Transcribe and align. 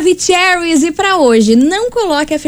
Maravicheries 0.00 0.82
e 0.82 0.90
para 0.90 1.18
hoje, 1.18 1.54
não 1.54 1.90
coloque 1.90 2.34
a, 2.34 2.38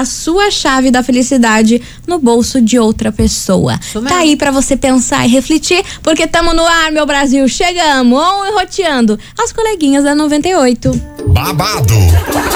a 0.00 0.04
sua 0.04 0.50
chave 0.50 0.90
da 0.90 1.04
felicidade 1.04 1.80
no 2.04 2.18
bolso 2.18 2.60
de 2.60 2.80
outra 2.80 3.12
pessoa. 3.12 3.78
Tá 4.08 4.18
aí 4.18 4.34
para 4.34 4.50
você 4.50 4.76
pensar 4.76 5.24
e 5.24 5.30
refletir, 5.30 5.84
porque 6.02 6.26
tamo 6.26 6.52
no 6.52 6.66
ar, 6.66 6.90
meu 6.90 7.06
Brasil. 7.06 7.46
Chegamos, 7.48 8.18
on 8.18 8.46
e 8.46 8.50
roteando 8.50 9.18
as 9.38 9.52
coleguinhas 9.52 10.02
da 10.02 10.16
98. 10.16 11.00
babado, 11.28 11.94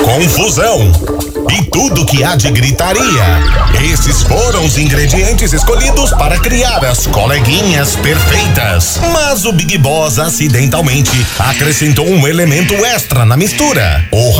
confusão 0.05 0.91
e 1.51 1.64
tudo 1.70 2.06
que 2.06 2.23
há 2.24 2.34
de 2.34 2.51
gritaria. 2.51 3.02
Esses 3.92 4.23
foram 4.23 4.64
os 4.64 4.78
ingredientes 4.78 5.52
escolhidos 5.52 6.10
para 6.10 6.38
criar 6.38 6.84
as 6.84 7.06
coleguinhas 7.06 7.96
perfeitas. 7.96 9.01
Mas 9.12 9.45
o 9.45 9.52
Big 9.52 9.78
Boss 9.78 10.19
acidentalmente 10.19 11.10
acrescentou 11.38 12.06
um 12.06 12.27
elemento 12.27 12.74
extra 12.74 13.24
na 13.24 13.37
mistura: 13.37 14.05
o 14.12 14.39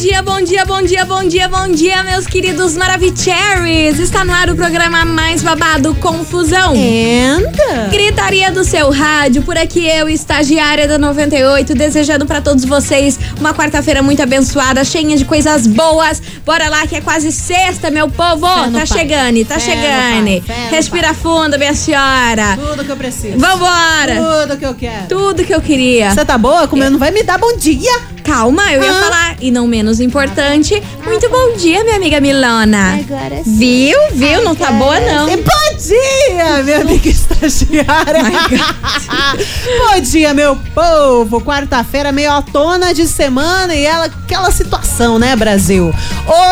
Bom 0.00 0.06
dia, 0.06 0.22
bom 0.22 0.40
dia, 0.40 0.64
bom 0.64 0.82
dia, 0.82 1.04
bom 1.04 1.28
dia, 1.28 1.48
bom 1.48 1.68
dia, 1.68 2.02
meus 2.02 2.26
queridos 2.26 2.74
Maravicheries. 2.74 3.98
Está 3.98 4.24
no 4.24 4.32
ar 4.32 4.48
o 4.48 4.56
programa 4.56 5.04
mais 5.04 5.42
babado 5.42 5.94
Confusão. 5.96 6.72
Anda. 6.72 7.88
Gritaria 7.90 8.50
do 8.50 8.64
seu 8.64 8.90
rádio, 8.90 9.42
por 9.42 9.58
aqui 9.58 9.86
eu, 9.86 10.08
estagiária 10.08 10.88
da 10.88 10.96
98, 10.96 11.74
desejando 11.74 12.24
pra 12.24 12.40
todos 12.40 12.64
vocês 12.64 13.18
uma 13.38 13.52
quarta-feira 13.52 14.02
muito 14.02 14.22
abençoada, 14.22 14.82
cheia 14.84 15.14
de 15.14 15.24
coisas 15.26 15.66
boas. 15.66 16.22
Bora 16.46 16.70
lá 16.70 16.86
que 16.86 16.96
é 16.96 17.02
quase 17.02 17.30
sexta, 17.30 17.90
meu 17.90 18.08
povo. 18.08 18.46
Fé 18.46 18.70
tá 18.70 18.86
chegando, 18.86 19.44
tá 19.44 19.58
chegando. 19.58 20.42
Respira 20.70 21.12
fundo, 21.12 21.58
minha 21.58 21.74
senhora. 21.74 22.56
Tudo 22.56 22.86
que 22.86 22.90
eu 22.90 22.96
preciso. 22.96 23.38
Vambora. 23.38 24.16
Tudo 24.16 24.56
que 24.56 24.64
eu 24.64 24.74
quero. 24.74 25.08
Tudo 25.10 25.44
que 25.44 25.54
eu 25.54 25.60
queria. 25.60 26.10
Você 26.10 26.24
tá 26.24 26.38
boa? 26.38 26.66
Como 26.66 26.82
não 26.88 26.98
vai 26.98 27.10
me 27.10 27.22
dar 27.22 27.36
bom 27.36 27.54
dia? 27.58 27.92
Calma, 28.30 28.72
eu 28.72 28.80
ia 28.80 28.92
Ah. 28.92 29.02
falar. 29.02 29.36
E 29.40 29.50
não 29.50 29.66
menos 29.66 29.98
importante, 29.98 30.80
muito 31.04 31.28
bom 31.28 31.56
dia, 31.56 31.82
minha 31.82 31.96
amiga 31.96 32.20
Milona. 32.20 33.00
Agora 33.00 33.42
sim. 33.42 33.56
Viu? 33.58 33.98
Viu? 34.12 34.44
Não 34.44 34.54
tá 34.54 34.70
boa, 34.70 35.00
não. 35.00 35.26
Bom 35.26 35.76
dia, 35.76 36.62
minha 36.62 36.80
amiga 36.82 37.08
estagiária. 37.08 38.22
bom 39.92 40.00
dia, 40.00 40.32
meu 40.32 40.54
povo. 40.72 41.40
Quarta-feira, 41.40 42.12
meio 42.12 42.30
autona 42.30 42.94
de 42.94 43.08
semana 43.08 43.74
e 43.74 43.84
ela, 43.84 44.04
aquela 44.04 44.52
situação, 44.52 45.18
né, 45.18 45.34
Brasil? 45.34 45.92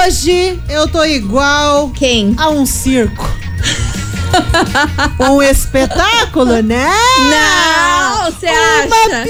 Hoje 0.04 0.58
eu 0.68 0.88
tô 0.88 1.04
igual 1.04 1.90
Quem? 1.90 2.34
a 2.38 2.48
um 2.48 2.66
circo. 2.66 3.24
um 5.30 5.40
espetáculo, 5.42 6.60
né? 6.62 6.90
Não, 7.30 8.24
você 8.30 8.46
Uma 8.46 9.14
acha? 9.14 9.24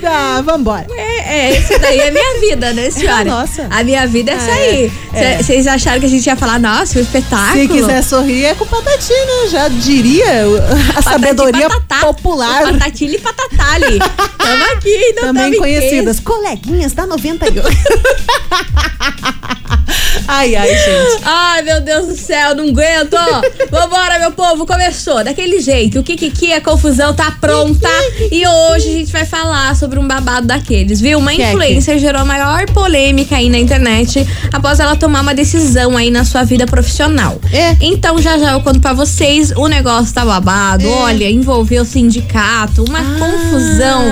piada. 0.00 0.42
Vambora. 0.42 0.86
É, 1.32 1.50
é, 1.50 1.58
isso 1.58 1.78
daí 1.78 1.98
é 2.00 2.10
minha 2.10 2.40
vida, 2.40 2.72
né, 2.72 2.90
senhora? 2.92 3.24
nossa. 3.24 3.66
A 3.70 3.82
minha 3.82 4.06
vida 4.06 4.32
é 4.32 4.34
essa 4.34 4.50
Ah, 4.52 4.58
é. 4.58 4.68
aí. 4.68 4.92
É. 5.14 5.42
Vocês 5.42 5.66
acharam 5.66 6.00
que 6.00 6.06
a 6.06 6.08
gente 6.08 6.26
ia 6.26 6.36
falar, 6.36 6.58
nossa, 6.58 6.98
um 6.98 7.02
espetáculo? 7.02 7.60
Se 7.62 7.68
quiser 7.68 8.02
sorrir, 8.02 8.44
é 8.44 8.54
com 8.54 8.66
patati, 8.66 9.12
né? 9.12 9.48
Já 9.50 9.68
diria 9.68 10.24
a 10.44 10.86
Patati 10.94 11.02
sabedoria 11.04 11.68
patatá. 11.68 12.00
popular. 12.06 12.62
Patatile 12.72 13.16
e 13.16 13.18
patatali. 13.18 13.98
Tamo 14.38 14.64
aqui, 14.76 15.12
não 15.16 15.22
Também 15.22 15.56
conhecidas. 15.56 16.20
Coleguinhas 16.20 16.92
da 16.92 17.06
98. 17.06 17.68
ai, 20.28 20.54
ai, 20.56 20.68
gente. 20.68 21.22
Ai, 21.24 21.62
meu 21.62 21.80
Deus 21.80 22.06
do 22.06 22.16
céu, 22.16 22.54
não 22.54 22.68
aguento. 22.68 23.16
Vambora, 23.70 24.18
meu 24.18 24.32
povo, 24.32 24.66
começou. 24.66 25.22
Daquele 25.24 25.60
jeito, 25.60 26.00
o 26.00 26.02
Kikiki, 26.02 26.52
a 26.52 26.60
confusão 26.60 27.14
tá 27.14 27.30
pronta. 27.40 27.88
E 28.30 28.46
hoje 28.46 28.88
a 28.88 28.92
gente 28.92 29.12
vai 29.12 29.24
falar 29.24 29.74
sobre 29.76 29.98
um 29.98 30.06
babado 30.06 30.46
daqueles, 30.46 31.00
viu? 31.00 31.18
Uma 31.18 31.32
Que 31.32 31.42
é 31.42 31.46
que? 31.46 31.50
influencer 31.52 31.98
gerou 31.98 32.22
a 32.22 32.24
maior 32.24 32.66
polêmica 32.70 33.36
aí 33.36 33.48
na 33.48 33.58
internet 33.58 34.26
após 34.52 34.80
ela 34.80 34.96
tomar 34.96 35.20
uma 35.22 35.34
decisão 35.34 35.96
aí 35.96 36.10
na 36.10 36.24
sua 36.24 36.44
vida 36.44 36.66
profissional. 36.66 37.40
É. 37.52 37.76
Então 37.80 38.20
já 38.20 38.38
já 38.38 38.52
eu 38.52 38.60
conto 38.60 38.80
pra 38.80 38.92
vocês, 38.92 39.52
o 39.52 39.66
negócio 39.68 40.12
tá 40.14 40.24
babado. 40.24 40.84
É. 40.84 40.88
Olha, 40.88 41.30
envolveu 41.30 41.82
o 41.82 41.86
sindicato, 41.86 42.84
uma 42.88 42.98
Ah, 42.98 43.16
confusão 43.18 44.02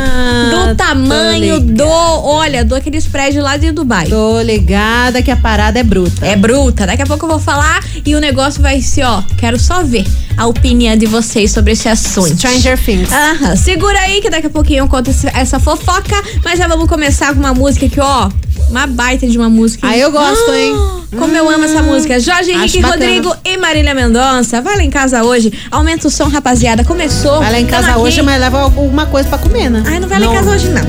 do 0.50 0.74
tamanho 0.76 1.60
do, 1.60 1.86
olha, 1.88 2.64
do 2.64 2.74
aqueles 2.74 3.06
prédios 3.06 3.42
lá 3.44 3.56
de 3.56 3.70
Dubai. 3.72 4.06
Tô 4.06 4.40
ligada 4.40 5.22
que 5.22 5.30
a 5.30 5.36
parada 5.36 5.78
é 5.78 5.82
bruta. 5.90 6.24
É 6.24 6.36
bruta. 6.36 6.86
Daqui 6.86 7.02
a 7.02 7.06
pouco 7.06 7.24
eu 7.26 7.30
vou 7.30 7.38
falar 7.40 7.84
e 8.06 8.14
o 8.14 8.20
negócio 8.20 8.62
vai 8.62 8.80
ser, 8.80 9.02
ó. 9.04 9.22
Quero 9.36 9.58
só 9.58 9.82
ver 9.82 10.06
a 10.36 10.46
opinião 10.46 10.96
de 10.96 11.06
vocês 11.06 11.50
sobre 11.50 11.72
esse 11.72 11.88
assunto. 11.88 12.34
Stranger 12.38 12.78
Things. 12.82 13.10
Aham. 13.12 13.56
Segura 13.56 13.98
aí 13.98 14.20
que 14.20 14.30
daqui 14.30 14.46
a 14.46 14.50
pouquinho 14.50 14.84
eu 14.84 14.88
conto 14.88 15.10
essa 15.34 15.58
fofoca. 15.58 16.22
Mas 16.44 16.58
já 16.58 16.68
vamos 16.68 16.88
começar 16.88 17.34
com 17.34 17.40
uma 17.40 17.52
música 17.52 17.88
que, 17.88 18.00
ó. 18.00 18.30
Uma 18.68 18.86
baita 18.86 19.26
de 19.26 19.36
uma 19.36 19.48
música. 19.48 19.88
Ah, 19.88 19.98
eu 19.98 20.12
gosto, 20.12 20.52
hein? 20.52 20.72
Como 21.18 21.36
eu 21.36 21.50
amo 21.50 21.64
essa 21.64 21.82
música. 21.82 22.20
Jorge 22.20 22.52
acho 22.52 22.60
Henrique 22.60 22.82
bacana. 22.82 23.04
Rodrigo 23.04 23.36
e 23.44 23.56
Marília 23.56 23.92
Mendonça. 23.94 24.62
Vai 24.62 24.76
lá 24.76 24.82
em 24.84 24.90
casa 24.90 25.24
hoje. 25.24 25.52
Aumenta 25.72 26.06
o 26.06 26.10
som, 26.10 26.28
rapaziada. 26.28 26.84
Começou. 26.84 27.40
Vai 27.40 27.50
lá 27.50 27.60
em 27.60 27.66
casa 27.66 27.90
aqui. 27.90 27.98
hoje, 27.98 28.22
mas 28.22 28.40
leva 28.40 28.60
alguma 28.60 29.06
coisa 29.06 29.28
pra 29.28 29.38
comer, 29.38 29.68
né? 29.68 29.82
Ai, 29.86 29.98
não 29.98 30.08
vai 30.08 30.20
lá 30.20 30.26
em 30.26 30.34
casa 30.34 30.50
hoje, 30.52 30.68
não. 30.68 30.82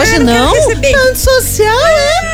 Hoje 0.00 0.14
Ah, 0.14 0.18
não? 0.20 0.52
Quero 0.52 0.68
receber. 0.68 0.92
Tanto 0.92 1.18
social, 1.18 1.86
é? 1.86 2.33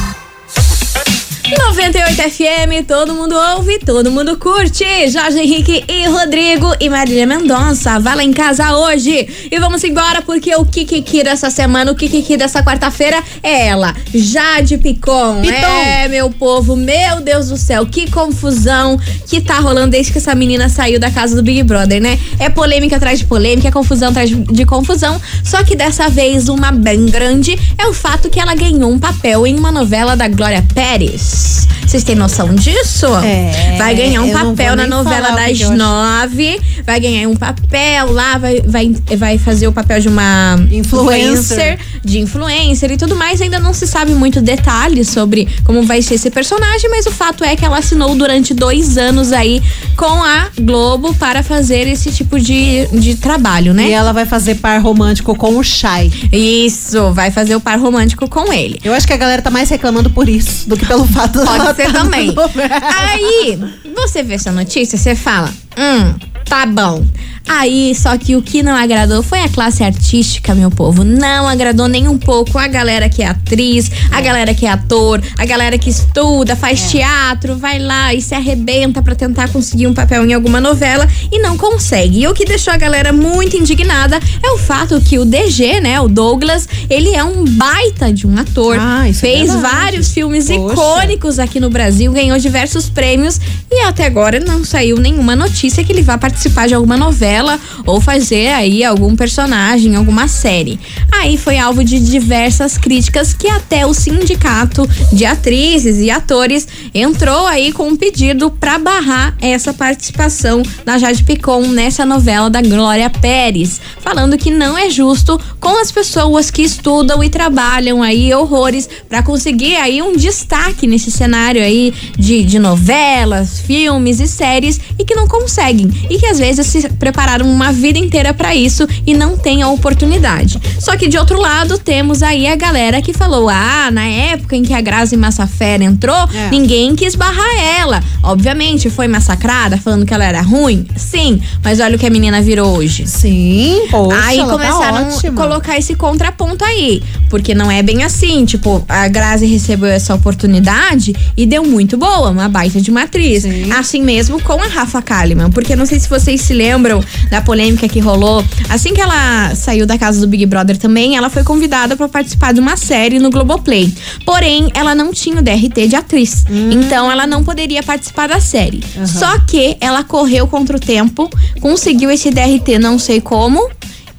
98 1.57 2.15
FM, 2.31 2.87
todo 2.87 3.13
mundo 3.13 3.35
ouve, 3.35 3.77
todo 3.79 4.09
mundo 4.09 4.37
curte. 4.37 4.85
Jorge 5.09 5.39
Henrique 5.39 5.83
e 5.87 6.07
Rodrigo 6.07 6.73
e 6.79 6.89
Marília 6.89 7.25
Mendonça. 7.25 7.99
Vai 7.99 8.15
lá 8.15 8.23
em 8.23 8.31
casa 8.31 8.77
hoje. 8.77 9.49
E 9.51 9.59
vamos 9.59 9.83
embora 9.83 10.21
porque 10.21 10.55
o 10.55 10.63
Kikiki 10.63 11.23
dessa 11.23 11.49
semana, 11.49 11.91
o 11.91 11.95
Kikiki 11.95 12.37
dessa 12.37 12.63
quarta-feira 12.63 13.21
é 13.43 13.67
ela, 13.67 13.93
Jade 14.13 14.77
Picon. 14.77 15.41
Piton. 15.41 15.55
É, 15.55 16.07
meu 16.07 16.29
povo, 16.29 16.75
meu 16.75 17.19
Deus 17.21 17.49
do 17.49 17.57
céu, 17.57 17.85
que 17.85 18.09
confusão 18.09 18.97
que 19.27 19.41
tá 19.41 19.59
rolando 19.59 19.91
desde 19.91 20.11
que 20.11 20.19
essa 20.19 20.33
menina 20.33 20.69
saiu 20.69 20.99
da 20.99 21.11
casa 21.11 21.35
do 21.35 21.43
Big 21.43 21.63
Brother, 21.63 22.01
né? 22.01 22.17
É 22.39 22.49
polêmica 22.49 22.95
atrás 22.95 23.19
de 23.19 23.25
polêmica, 23.25 23.67
é 23.67 23.71
confusão 23.71 24.09
atrás 24.09 24.29
de 24.29 24.65
confusão. 24.65 25.19
Só 25.43 25.63
que 25.63 25.75
dessa 25.75 26.07
vez, 26.07 26.47
uma 26.47 26.71
bem 26.71 27.07
grande 27.07 27.59
é 27.77 27.87
o 27.87 27.93
fato 27.93 28.29
que 28.29 28.39
ela 28.39 28.55
ganhou 28.55 28.89
um 28.89 28.99
papel 28.99 29.45
em 29.45 29.57
uma 29.57 29.71
novela 29.71 30.15
da 30.15 30.27
Glória 30.27 30.63
Pérez. 30.73 31.40
Yes. 31.43 31.80
Vocês 31.91 32.05
têm 32.05 32.15
noção 32.15 32.55
disso? 32.55 33.05
É, 33.17 33.75
vai 33.77 33.93
ganhar 33.93 34.21
um 34.21 34.31
papel 34.31 34.77
na 34.77 34.87
novela 34.87 35.31
das 35.31 35.59
nove. 35.71 36.57
Vai 36.85 37.01
ganhar 37.01 37.27
um 37.27 37.35
papel 37.35 38.13
lá, 38.13 38.37
vai, 38.37 38.61
vai, 38.61 38.95
vai 39.17 39.37
fazer 39.37 39.67
o 39.67 39.73
papel 39.73 39.99
de 39.99 40.07
uma 40.07 40.55
Influencer. 40.71 41.77
de 42.01 42.19
influencer 42.19 42.93
e 42.93 42.97
tudo 42.97 43.13
mais. 43.13 43.41
Ainda 43.41 43.59
não 43.59 43.73
se 43.73 43.85
sabe 43.85 44.13
muito 44.13 44.39
detalhes 44.39 45.09
sobre 45.09 45.49
como 45.65 45.83
vai 45.83 46.01
ser 46.01 46.13
esse 46.13 46.31
personagem, 46.31 46.89
mas 46.89 47.05
o 47.07 47.11
fato 47.11 47.43
é 47.43 47.57
que 47.57 47.65
ela 47.65 47.79
assinou 47.79 48.15
durante 48.15 48.53
dois 48.53 48.97
anos 48.97 49.33
aí 49.33 49.61
com 49.97 50.23
a 50.23 50.47
Globo 50.61 51.13
para 51.15 51.43
fazer 51.43 51.89
esse 51.89 52.09
tipo 52.09 52.39
de, 52.39 52.87
de 52.87 53.15
trabalho, 53.15 53.73
né? 53.73 53.89
E 53.89 53.91
ela 53.91 54.13
vai 54.13 54.25
fazer 54.25 54.55
par 54.55 54.81
romântico 54.81 55.35
com 55.35 55.57
o 55.57 55.63
Shai. 55.63 56.09
Isso, 56.31 57.11
vai 57.11 57.31
fazer 57.31 57.53
o 57.57 57.59
par 57.59 57.77
romântico 57.77 58.29
com 58.29 58.53
ele. 58.53 58.79
Eu 58.81 58.93
acho 58.93 59.05
que 59.05 59.11
a 59.11 59.17
galera 59.17 59.41
tá 59.41 59.51
mais 59.51 59.69
reclamando 59.69 60.09
por 60.09 60.29
isso 60.29 60.69
do 60.69 60.77
que 60.77 60.85
pelo 60.85 61.05
fato 61.05 61.39
dela 61.39 61.73
Pode 61.73 61.80
tá 61.85 61.93
também. 61.93 62.33
novela. 62.33 62.79
Aí, 63.09 63.59
você 63.95 64.23
vê 64.23 64.35
essa 64.35 64.51
notícia, 64.51 64.97
você 64.97 65.15
fala, 65.15 65.49
hum, 65.77 66.13
tá 66.45 66.65
bom. 66.65 67.05
Aí, 67.47 67.93
só 67.95 68.17
que 68.17 68.35
o 68.35 68.41
que 68.41 68.63
não 68.63 68.75
agradou 68.75 69.21
foi 69.21 69.39
a 69.41 69.49
classe 69.49 69.83
artística, 69.83 70.55
meu 70.55 70.71
povo. 70.71 71.03
Não 71.03 71.47
agradou 71.47 71.87
nem 71.87 72.07
um 72.07 72.17
pouco 72.17 72.57
a 72.57 72.67
galera 72.67 73.09
que 73.09 73.23
é 73.23 73.27
atriz, 73.27 73.91
a 74.11 74.21
galera 74.21 74.53
que 74.53 74.65
é 74.65 74.69
ator, 74.69 75.21
a 75.37 75.45
galera 75.45 75.77
que 75.77 75.89
estuda, 75.89 76.55
faz 76.55 76.89
teatro, 76.89 77.57
vai 77.57 77.79
lá 77.79 78.13
e 78.13 78.21
se 78.21 78.33
arrebenta 78.33 79.01
pra 79.01 79.15
tentar 79.15 79.49
conseguir 79.49 79.87
um 79.87 79.93
papel 79.93 80.25
em 80.25 80.33
alguma 80.33 80.61
novela 80.61 81.07
e 81.31 81.39
não 81.39 81.57
consegue. 81.57 82.21
E 82.21 82.27
o 82.27 82.33
que 82.33 82.45
deixou 82.45 82.73
a 82.73 82.77
galera 82.77 83.11
muito 83.11 83.57
indignada 83.57 84.19
é 84.43 84.51
o 84.51 84.57
fato 84.57 85.01
que 85.01 85.19
o 85.19 85.25
DG, 85.25 85.81
né, 85.81 85.99
o 85.99 86.07
Douglas, 86.07 86.67
ele 86.89 87.13
é 87.13 87.23
um 87.23 87.43
baita 87.43 88.13
de 88.13 88.25
um 88.27 88.37
ator. 88.37 88.77
Ah, 88.79 89.09
isso 89.09 89.25
é 89.25 89.29
Fez 89.29 89.51
verdade. 89.51 89.75
vários 89.75 90.13
filmes 90.13 90.47
Poxa. 90.47 90.73
icônicos 90.73 91.39
aqui 91.39 91.59
no 91.59 91.69
Brasil, 91.69 92.11
ganhou 92.11 92.37
diversos 92.37 92.89
prêmios 92.89 93.39
e 93.69 93.81
até 93.81 94.05
agora 94.05 94.39
não 94.39 94.63
saiu 94.63 94.97
nenhuma 94.97 95.35
notícia 95.35 95.83
que 95.83 95.91
ele 95.91 96.01
vá 96.01 96.17
participar 96.17 96.67
de 96.67 96.73
alguma 96.73 96.95
novela 96.97 97.30
novela 97.31 97.59
ou 97.85 98.01
fazer 98.01 98.49
aí 98.49 98.83
algum 98.83 99.15
personagem, 99.15 99.95
alguma 99.95 100.27
série. 100.27 100.79
Aí 101.11 101.37
foi 101.37 101.57
alvo 101.57 101.83
de 101.83 101.99
diversas 101.99 102.77
críticas 102.77 103.33
que 103.33 103.47
até 103.47 103.85
o 103.85 103.93
sindicato 103.93 104.87
de 105.13 105.25
atrizes 105.25 105.97
e 105.99 106.11
atores 106.11 106.67
entrou 106.93 107.45
aí 107.47 107.71
com 107.71 107.87
um 107.87 107.95
pedido 107.95 108.51
para 108.51 108.77
barrar 108.77 109.35
essa 109.39 109.73
participação 109.73 110.61
da 110.83 110.97
Jade 110.97 111.23
Picon 111.23 111.67
nessa 111.67 112.05
novela 112.05 112.49
da 112.49 112.61
Glória 112.61 113.09
Pérez, 113.09 113.79
falando 114.01 114.37
que 114.37 114.51
não 114.51 114.77
é 114.77 114.89
justo 114.89 115.39
com 115.59 115.79
as 115.81 115.91
pessoas 115.91 116.51
que 116.51 116.61
estudam 116.61 117.23
e 117.23 117.29
trabalham 117.29 118.03
aí 118.03 118.33
horrores 118.33 118.89
para 119.07 119.23
conseguir 119.23 119.75
aí 119.75 120.01
um 120.01 120.15
destaque 120.15 120.85
nesse 120.85 121.09
cenário 121.09 121.61
aí 121.61 121.93
de, 122.17 122.43
de 122.43 122.59
novelas, 122.59 123.59
filmes 123.59 124.19
e 124.19 124.27
séries 124.27 124.79
e 124.99 125.05
que 125.05 125.15
não 125.15 125.27
conseguem 125.27 125.89
e 126.09 126.17
que 126.17 126.25
às 126.25 126.39
vezes 126.39 126.67
se 126.67 126.89
prepararam 127.21 127.45
uma 127.45 127.71
vida 127.71 127.99
inteira 127.99 128.33
para 128.33 128.55
isso 128.55 128.87
e 129.05 129.13
não 129.13 129.37
tem 129.37 129.61
a 129.61 129.67
oportunidade. 129.69 130.59
Só 130.79 130.97
que 130.97 131.07
de 131.07 131.17
outro 131.19 131.39
lado 131.39 131.77
temos 131.77 132.23
aí 132.23 132.47
a 132.47 132.55
galera 132.55 132.99
que 133.01 133.13
falou: 133.13 133.47
"Ah, 133.47 133.89
na 133.91 134.05
época 134.05 134.55
em 134.55 134.63
que 134.63 134.73
a 134.73 134.81
Grazi 134.81 135.15
Massafera 135.15 135.83
entrou, 135.83 136.27
É. 136.33 136.49
ninguém 136.49 136.95
quis 136.95 137.13
barrar 137.15 137.79
ela. 137.79 138.03
Obviamente 138.23 138.89
foi 138.89 139.07
massacrada 139.07 139.77
falando 139.77 140.05
que 140.05 140.13
ela 140.13 140.25
era 140.25 140.41
ruim. 140.41 140.85
Sim, 140.95 141.39
mas 141.63 141.79
olha 141.79 141.95
o 141.95 141.99
que 141.99 142.07
a 142.07 142.09
menina 142.09 142.41
virou 142.41 142.75
hoje. 142.75 143.05
Sim, 143.05 143.87
poxa, 143.91 144.19
aí 144.23 144.39
ela 144.39 144.51
começaram 144.51 145.09
tá 145.09 145.27
a 145.27 145.31
colocar 145.31 145.77
esse 145.77 145.93
contraponto 145.93 146.65
aí. 146.65 147.03
Porque 147.29 147.53
não 147.53 147.69
é 147.69 147.83
bem 147.83 148.03
assim. 148.03 148.45
Tipo, 148.45 148.83
a 148.89 149.07
Grazi 149.07 149.45
recebeu 149.45 149.89
essa 149.89 150.15
oportunidade 150.15 151.15
e 151.37 151.45
deu 151.45 151.63
muito 151.63 151.97
boa, 151.97 152.29
uma 152.31 152.49
baita 152.49 152.81
de 152.81 152.89
uma 152.89 153.03
atriz. 153.03 153.43
Sim. 153.43 153.71
Assim 153.71 154.01
mesmo 154.01 154.41
com 154.41 154.53
a 154.53 154.67
Rafa 154.67 155.01
Kalimann. 155.01 155.51
Porque 155.51 155.75
não 155.75 155.85
sei 155.85 155.99
se 155.99 156.09
vocês 156.09 156.41
se 156.41 156.53
lembram 156.53 157.03
da 157.29 157.41
polêmica 157.41 157.87
que 157.87 157.99
rolou. 157.99 158.43
Assim 158.69 158.93
que 158.93 159.01
ela 159.01 159.53
saiu 159.55 159.85
da 159.85 159.97
casa 159.97 160.21
do 160.21 160.27
Big 160.27 160.45
Brother 160.45 160.77
também, 160.77 161.15
ela 161.15 161.29
foi 161.29 161.43
convidada 161.43 161.95
pra 161.95 162.07
participar 162.07 162.53
de 162.53 162.59
uma 162.59 162.77
série 162.77 163.19
no 163.19 163.29
Globoplay. 163.29 163.93
Porém, 164.25 164.69
ela 164.73 164.93
não 164.95 165.11
tinha 165.11 165.39
o 165.39 165.41
DRT 165.41 165.87
de 165.87 165.95
atriz. 165.95 166.45
Então, 166.71 167.11
ela 167.11 167.25
não 167.27 167.43
poderia 167.43 167.83
participar 167.83 168.27
da 168.27 168.39
série. 168.39 168.83
Só 169.05 169.39
que 169.39 169.77
ela 169.79 170.03
correu 170.03 170.47
contra 170.47 170.77
o 170.77 170.79
tempo, 170.79 171.29
conseguiu 171.59 172.09
esse 172.11 172.29
DRT, 172.29 172.79
não 172.79 172.97
sei 172.97 173.21
como 173.21 173.69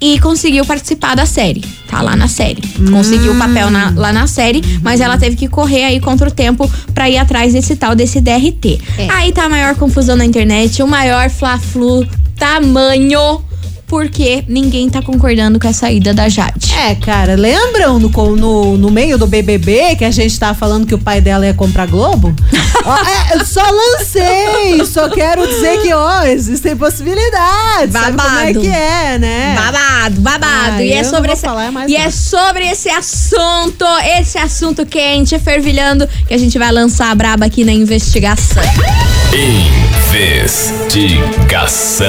e 0.04 0.18
conseguiu 0.18 0.64
participar 0.66 1.14
da 1.14 1.24
série. 1.24 1.62
Tá 1.88 2.02
lá 2.02 2.16
na 2.16 2.26
série. 2.26 2.60
Conseguiu 2.90 3.32
o 3.32 3.38
papel 3.38 3.70
na- 3.70 3.92
lá 3.94 4.12
na 4.12 4.26
série, 4.26 4.60
mas 4.82 5.00
ela 5.00 5.16
teve 5.16 5.36
que 5.36 5.46
correr 5.46 5.84
aí 5.84 6.00
contra 6.00 6.28
o 6.28 6.30
tempo 6.32 6.68
pra 6.92 7.08
ir 7.08 7.18
atrás 7.18 7.52
desse 7.52 7.76
tal 7.76 7.94
desse 7.94 8.20
DRT. 8.20 8.80
É. 8.98 9.08
Aí 9.10 9.32
tá 9.32 9.44
a 9.44 9.48
maior 9.48 9.76
confusão 9.76 10.16
na 10.16 10.24
internet, 10.24 10.82
o 10.82 10.88
maior 10.88 11.30
fla-flu 11.30 12.04
tamanho, 12.36 13.40
porque 13.92 14.42
ninguém 14.48 14.88
tá 14.88 15.02
concordando 15.02 15.60
com 15.60 15.68
a 15.68 15.72
saída 15.74 16.14
da 16.14 16.26
Jade. 16.26 16.74
É, 16.78 16.94
cara, 16.94 17.34
lembram 17.34 17.98
no, 17.98 18.08
no, 18.08 18.78
no 18.78 18.90
meio 18.90 19.18
do 19.18 19.26
BBB 19.26 19.96
que 19.96 20.04
a 20.06 20.10
gente 20.10 20.40
tava 20.40 20.54
falando 20.54 20.86
que 20.86 20.94
o 20.94 20.98
pai 20.98 21.20
dela 21.20 21.44
ia 21.44 21.52
comprar 21.52 21.86
Globo? 21.88 22.34
Ó, 22.86 22.96
é, 22.96 23.36
eu 23.36 23.44
só 23.44 23.60
lancei, 23.60 24.82
só 24.86 25.10
quero 25.10 25.46
dizer 25.46 25.82
que, 25.82 25.92
ó, 25.92 26.24
existem 26.24 26.74
possibilidades. 26.74 27.92
Sabe 27.92 28.16
como 28.16 28.38
é 28.38 28.46
Babado. 28.46 28.60
que 28.62 28.66
é, 28.66 29.20
é. 29.22 29.54
Babado, 29.54 30.20
babado. 30.22 30.76
Ah, 30.76 30.82
e 30.82 30.92
é 30.92 31.04
sobre 31.04 31.32
esse, 31.32 31.42
falar 31.42 31.70
mais 31.70 31.90
e 31.90 31.94
é 31.94 32.10
sobre 32.10 32.66
esse 32.66 32.88
assunto, 32.88 33.84
esse 34.18 34.38
assunto 34.38 34.86
quente, 34.86 35.38
fervilhando, 35.38 36.08
que 36.26 36.32
a 36.32 36.38
gente 36.38 36.58
vai 36.58 36.72
lançar 36.72 37.10
a 37.10 37.14
braba 37.14 37.44
aqui 37.44 37.62
na 37.62 37.72
investigação. 37.72 38.62
Investigação. 40.08 42.08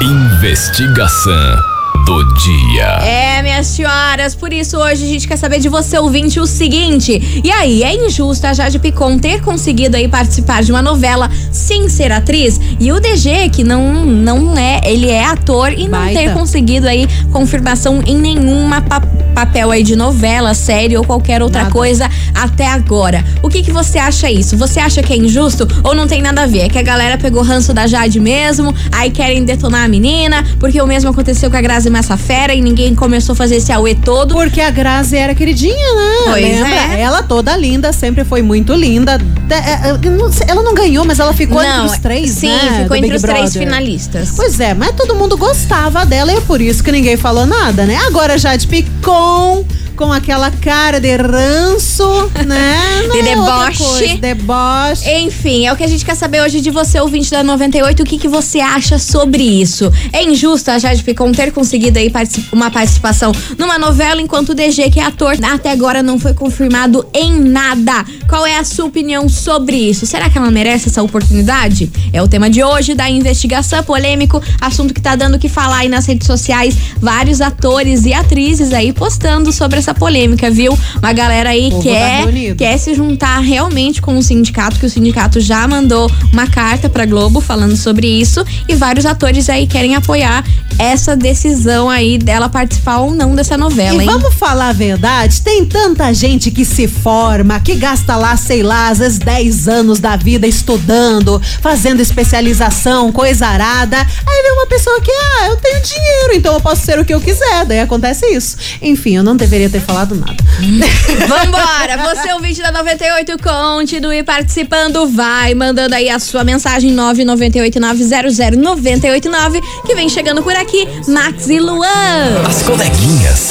Investigação 0.00 1.67
do 2.08 2.24
dia. 2.36 2.84
É, 3.04 3.42
minhas 3.42 3.66
senhoras, 3.66 4.34
por 4.34 4.50
isso 4.50 4.78
hoje 4.78 5.04
a 5.04 5.06
gente 5.06 5.28
quer 5.28 5.36
saber 5.36 5.58
de 5.58 5.68
você, 5.68 5.98
ouvinte, 5.98 6.40
o 6.40 6.46
seguinte. 6.46 7.42
E 7.44 7.50
aí, 7.50 7.82
é 7.82 7.94
injusto 8.06 8.46
a 8.46 8.54
Jade 8.54 8.78
Picon 8.78 9.18
ter 9.18 9.42
conseguido 9.42 9.94
aí 9.94 10.08
participar 10.08 10.62
de 10.62 10.72
uma 10.72 10.80
novela 10.80 11.30
sem 11.52 11.86
ser 11.90 12.10
atriz? 12.10 12.58
E 12.80 12.90
o 12.92 12.98
DG, 12.98 13.50
que 13.50 13.62
não, 13.62 14.06
não 14.06 14.56
é, 14.56 14.80
ele 14.84 15.10
é 15.10 15.22
ator 15.22 15.70
e 15.70 15.82
não 15.86 15.98
Baita. 16.00 16.18
ter 16.18 16.32
conseguido 16.32 16.88
aí 16.88 17.06
confirmação 17.30 18.02
em 18.06 18.16
nenhuma 18.16 18.80
pa- 18.80 19.02
papel 19.34 19.70
aí 19.70 19.82
de 19.82 19.94
novela, 19.94 20.54
série 20.54 20.96
ou 20.96 21.04
qualquer 21.04 21.42
outra 21.42 21.64
Nada. 21.64 21.72
coisa 21.72 22.08
até 22.34 22.66
agora. 22.68 23.22
O 23.42 23.50
que 23.50 23.62
que 23.62 23.70
você 23.70 23.98
acha 23.98 24.30
isso? 24.30 24.56
Você 24.56 24.80
acha 24.80 25.02
que 25.02 25.12
é 25.12 25.16
injusto 25.16 25.68
ou 25.84 25.94
não 25.94 26.08
tem 26.08 26.22
nada 26.22 26.44
a 26.44 26.46
ver? 26.46 26.60
É 26.60 26.68
que 26.70 26.78
a 26.78 26.82
galera 26.82 27.18
pegou 27.18 27.42
ranço 27.42 27.74
da 27.74 27.86
Jade 27.86 28.18
mesmo, 28.18 28.74
aí 28.90 29.10
querem 29.10 29.44
detonar 29.44 29.84
a 29.84 29.88
menina, 29.88 30.42
porque 30.58 30.80
o 30.80 30.86
mesmo 30.86 31.10
aconteceu 31.10 31.50
com 31.50 31.56
a 31.56 31.60
Grazi 31.60 31.90
Massafera 31.98 32.54
e 32.54 32.60
ninguém 32.60 32.94
começou 32.94 33.32
a 33.32 33.36
fazer 33.36 33.56
esse 33.56 33.72
auê 33.72 33.94
todo. 33.94 34.34
Porque 34.34 34.60
a 34.60 34.70
Grazi 34.70 35.16
era 35.16 35.34
queridinha, 35.34 35.74
né? 35.74 36.12
Pois 36.26 36.44
Lembra? 36.44 36.94
é. 36.94 37.00
Ela 37.00 37.22
toda 37.22 37.56
linda, 37.56 37.92
sempre 37.92 38.24
foi 38.24 38.40
muito 38.40 38.72
linda. 38.72 39.20
É, 39.50 39.92
sei, 40.32 40.46
Ela 40.48 40.62
não 40.62 40.74
ganhou, 40.74 41.04
mas 41.04 41.18
ela 41.18 41.32
ficou 41.32 41.60
não, 41.62 41.84
entre 41.84 41.96
os 41.96 41.98
três, 42.02 42.30
sim, 42.30 42.48
né? 42.48 42.82
ficou 42.82 42.88
do 42.88 42.96
entre 42.96 43.00
Big 43.10 43.16
os 43.16 43.22
três 43.22 43.40
Brother. 43.52 43.62
finalistas. 43.62 44.32
Pois 44.36 44.60
é, 44.60 44.74
mas 44.74 44.92
todo 44.92 45.14
mundo 45.14 45.36
gostava 45.36 46.06
dela 46.06 46.32
e 46.32 46.36
é 46.36 46.40
por 46.40 46.60
isso 46.60 46.82
que 46.84 46.92
ninguém 46.92 47.16
falou 47.16 47.44
nada, 47.46 47.84
né? 47.84 47.96
Agora 48.06 48.38
Jade 48.38 48.66
Picon, 48.66 49.64
com 49.98 50.12
aquela 50.12 50.48
cara 50.52 51.00
de 51.00 51.16
ranço, 51.16 52.30
né? 52.46 53.02
Não 53.08 53.12
De 53.14 53.18
é 53.18 53.22
deboche. 53.34 53.82
coisa, 53.82 54.16
Deboche. 54.18 55.10
Enfim, 55.10 55.66
é 55.66 55.72
o 55.72 55.76
que 55.76 55.82
a 55.82 55.88
gente 55.88 56.04
quer 56.04 56.14
saber 56.14 56.40
hoje 56.40 56.60
de 56.60 56.70
você, 56.70 57.00
ouvinte 57.00 57.32
da 57.32 57.42
98. 57.42 58.00
O 58.04 58.06
que, 58.06 58.16
que 58.16 58.28
você 58.28 58.60
acha 58.60 58.96
sobre 58.96 59.42
isso? 59.42 59.92
É 60.12 60.22
injusto 60.22 60.70
a 60.70 60.78
Jade 60.78 61.02
Picon 61.02 61.32
ter 61.32 61.50
conseguido 61.52 61.98
aí 61.98 62.10
particip- 62.10 62.52
uma 62.52 62.70
participação 62.70 63.32
numa 63.58 63.76
novela, 63.76 64.22
enquanto 64.22 64.50
o 64.50 64.54
DG, 64.54 64.88
que 64.88 65.00
é 65.00 65.04
ator, 65.04 65.36
até 65.42 65.72
agora 65.72 66.00
não 66.00 66.16
foi 66.16 66.32
confirmado 66.32 67.04
em 67.12 67.32
nada. 67.40 68.04
Qual 68.28 68.46
é 68.46 68.56
a 68.56 68.64
sua 68.64 68.84
opinião 68.84 69.28
sobre 69.28 69.76
isso? 69.76 70.06
Será 70.06 70.30
que 70.30 70.38
ela 70.38 70.50
merece 70.50 70.88
essa 70.88 71.02
oportunidade? 71.02 71.90
É 72.12 72.22
o 72.22 72.28
tema 72.28 72.48
de 72.48 72.62
hoje 72.62 72.94
da 72.94 73.10
investigação 73.10 73.82
polêmico, 73.82 74.40
assunto 74.60 74.94
que 74.94 75.00
tá 75.00 75.16
dando 75.16 75.34
o 75.34 75.38
que 75.40 75.48
falar 75.48 75.78
aí 75.78 75.88
nas 75.88 76.06
redes 76.06 76.26
sociais. 76.26 76.76
Vários 77.00 77.40
atores 77.40 78.04
e 78.04 78.12
atrizes 78.14 78.72
aí 78.72 78.92
postando 78.92 79.52
sobre 79.52 79.78
essa 79.78 79.87
polêmica, 79.94 80.50
viu? 80.50 80.76
Uma 80.98 81.12
galera 81.12 81.50
aí 81.50 81.70
tá 81.70 81.78
quer, 81.82 82.20
reunido. 82.22 82.56
quer 82.56 82.68
quer 82.68 82.78
se 82.78 82.94
juntar 82.94 83.38
realmente 83.40 84.02
com 84.02 84.18
o 84.18 84.22
sindicato, 84.22 84.78
que 84.78 84.84
o 84.84 84.90
sindicato 84.90 85.40
já 85.40 85.66
mandou 85.66 86.10
uma 86.32 86.46
carta 86.46 86.86
pra 86.88 87.06
Globo 87.06 87.40
falando 87.40 87.76
sobre 87.76 88.06
isso 88.06 88.44
e 88.68 88.74
vários 88.74 89.06
atores 89.06 89.48
aí 89.48 89.66
querem 89.66 89.94
apoiar 89.94 90.44
essa 90.78 91.16
decisão 91.16 91.88
aí 91.88 92.18
dela 92.18 92.48
participar 92.48 92.98
ou 92.98 93.10
não 93.10 93.34
dessa 93.34 93.56
novela, 93.56 94.02
E 94.02 94.06
hein? 94.06 94.12
vamos 94.12 94.34
falar 94.34 94.68
a 94.68 94.72
verdade, 94.72 95.40
tem 95.40 95.64
tanta 95.64 96.12
gente 96.12 96.50
que 96.50 96.64
se 96.64 96.86
forma, 96.86 97.58
que 97.58 97.74
gasta 97.74 98.14
lá, 98.16 98.36
sei 98.36 98.62
lá, 98.62 98.88
às 98.88 98.98
vezes 98.98 99.18
10 99.18 99.66
anos 99.66 99.98
da 99.98 100.14
vida 100.14 100.46
estudando, 100.46 101.40
fazendo 101.60 102.00
especialização, 102.00 103.10
coisa 103.10 103.46
arada. 103.46 103.96
Aí 103.98 104.42
vem 104.42 104.52
uma 104.52 104.66
pessoa 104.66 105.00
que, 105.00 105.10
ah, 105.10 105.48
eu 105.48 105.56
tenho 105.56 105.80
dinheiro, 105.82 106.34
então 106.34 106.54
eu 106.54 106.60
posso 106.60 106.84
ser 106.84 106.98
o 106.98 107.04
que 107.04 107.14
eu 107.14 107.20
quiser. 107.20 107.64
Daí 107.66 107.80
acontece 107.80 108.26
isso. 108.26 108.56
Enfim, 108.80 109.16
eu 109.16 109.22
não 109.22 109.34
deveria 109.36 109.68
ter 109.70 109.77
falado 109.80 110.14
nada. 110.14 110.36
Vambora! 111.28 112.14
Você, 112.14 112.32
o 112.32 112.40
vídeo 112.40 112.62
da 112.62 112.72
98, 112.72 113.36
continue 113.42 114.22
participando. 114.22 115.06
Vai 115.08 115.52
mandando 115.54 115.94
aí 115.94 116.08
a 116.08 116.18
sua 116.18 116.42
mensagem 116.44 116.94
998900989 116.94 119.60
que 119.86 119.94
vem 119.94 120.08
chegando 120.08 120.42
por 120.42 120.56
aqui, 120.56 120.88
Max 121.08 121.48
e 121.48 121.58
Luan. 121.58 122.42
As 122.46 122.62
coleguinhas. 122.62 123.50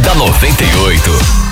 da 0.00 0.14
98. 0.14 1.48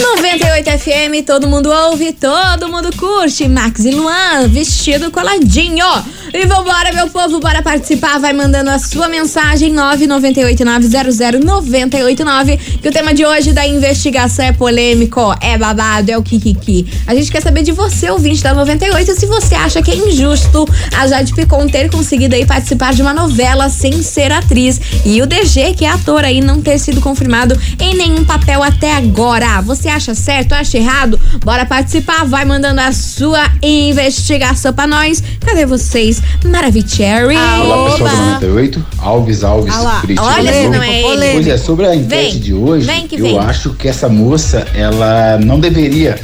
98 0.00 0.70
FM, 0.78 1.26
todo 1.26 1.46
mundo 1.46 1.70
ouve, 1.70 2.12
todo 2.12 2.68
mundo 2.68 2.90
curte. 2.96 3.46
Max 3.48 3.84
e 3.84 3.90
Luan, 3.90 4.48
vestido 4.48 5.10
coladinho. 5.10 5.86
E 6.32 6.46
vambora, 6.46 6.92
meu 6.92 7.08
povo, 7.08 7.40
bora 7.40 7.60
participar. 7.60 8.20
Vai 8.20 8.32
mandando 8.32 8.70
a 8.70 8.78
sua 8.78 9.08
mensagem 9.08 9.74
998900989. 9.74 12.56
Que 12.80 12.88
o 12.88 12.92
tema 12.92 13.12
de 13.12 13.26
hoje 13.26 13.52
da 13.52 13.66
investigação 13.66 14.44
é 14.44 14.52
polêmico, 14.52 15.34
é 15.40 15.58
babado, 15.58 16.12
é 16.12 16.16
o 16.16 16.22
Kikiki. 16.22 16.86
A 17.04 17.16
gente 17.16 17.32
quer 17.32 17.42
saber 17.42 17.64
de 17.64 17.72
você, 17.72 18.10
ouvinte 18.10 18.44
da 18.44 18.54
98, 18.54 19.12
se 19.18 19.26
você 19.26 19.56
acha 19.56 19.82
que 19.82 19.90
é 19.90 19.96
injusto 19.96 20.64
a 20.96 21.08
Jade 21.08 21.34
Picon 21.34 21.66
ter 21.66 21.90
conseguido 21.90 22.36
aí 22.36 22.46
participar 22.46 22.94
de 22.94 23.02
uma 23.02 23.12
novela 23.12 23.68
sem 23.68 24.00
ser 24.00 24.30
atriz. 24.30 24.80
E 25.04 25.20
o 25.20 25.26
DG, 25.26 25.74
que 25.74 25.84
é 25.84 25.88
ator 25.88 26.24
aí, 26.24 26.40
não 26.40 26.62
ter 26.62 26.78
sido 26.78 27.00
confirmado 27.00 27.60
em 27.80 27.96
nenhum 27.96 28.24
papel 28.24 28.62
até 28.62 28.94
agora. 28.94 29.60
Você 29.62 29.88
acha 29.88 30.14
certo? 30.14 30.52
Acha 30.52 30.78
errado? 30.78 31.18
Bora 31.44 31.66
participar, 31.66 32.24
vai 32.24 32.44
mandando 32.44 32.80
a 32.80 32.92
sua 32.92 33.50
investigação 33.60 34.72
pra 34.72 34.86
nós. 34.86 35.20
Cadê 35.40 35.66
vocês? 35.66 36.19
Maravicherry. 36.44 37.36
Olá 37.36 37.90
pessoal 37.90 38.08
do 38.10 38.16
98, 38.16 38.86
Alves 38.98 39.44
Alves 39.44 39.74
Ah 39.74 39.80
lá, 39.80 40.00
Brito. 40.00 40.22
olha 40.22 40.52
se 40.52 40.68
não 40.68 40.82
é 40.82 41.00
ele. 41.02 41.32
Pois 41.34 41.46
é, 41.48 41.56
sobre 41.58 41.86
a 41.86 41.94
enquete 41.94 42.32
Vem, 42.32 42.38
de 42.40 42.54
hoje, 42.54 42.88
eu 43.12 43.22
vem. 43.22 43.38
acho 43.38 43.70
que 43.74 43.88
essa 43.88 44.08
moça, 44.08 44.66
ela 44.74 45.38
não 45.38 45.60
deveria 45.60 46.18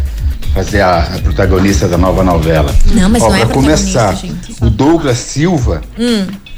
fazer 0.54 0.80
a, 0.80 1.00
a 1.00 1.18
protagonista 1.18 1.86
da 1.86 1.98
nova 1.98 2.22
novela. 2.24 2.74
Não, 2.94 3.08
mas 3.10 3.22
Ó, 3.22 3.28
não 3.28 3.36
é 3.36 3.44
pra 3.44 3.54
começar, 3.54 4.12
protagonista, 4.14 4.48
gente. 4.52 4.64
o 4.64 4.70
Douglas 4.70 5.18
Silva, 5.18 5.82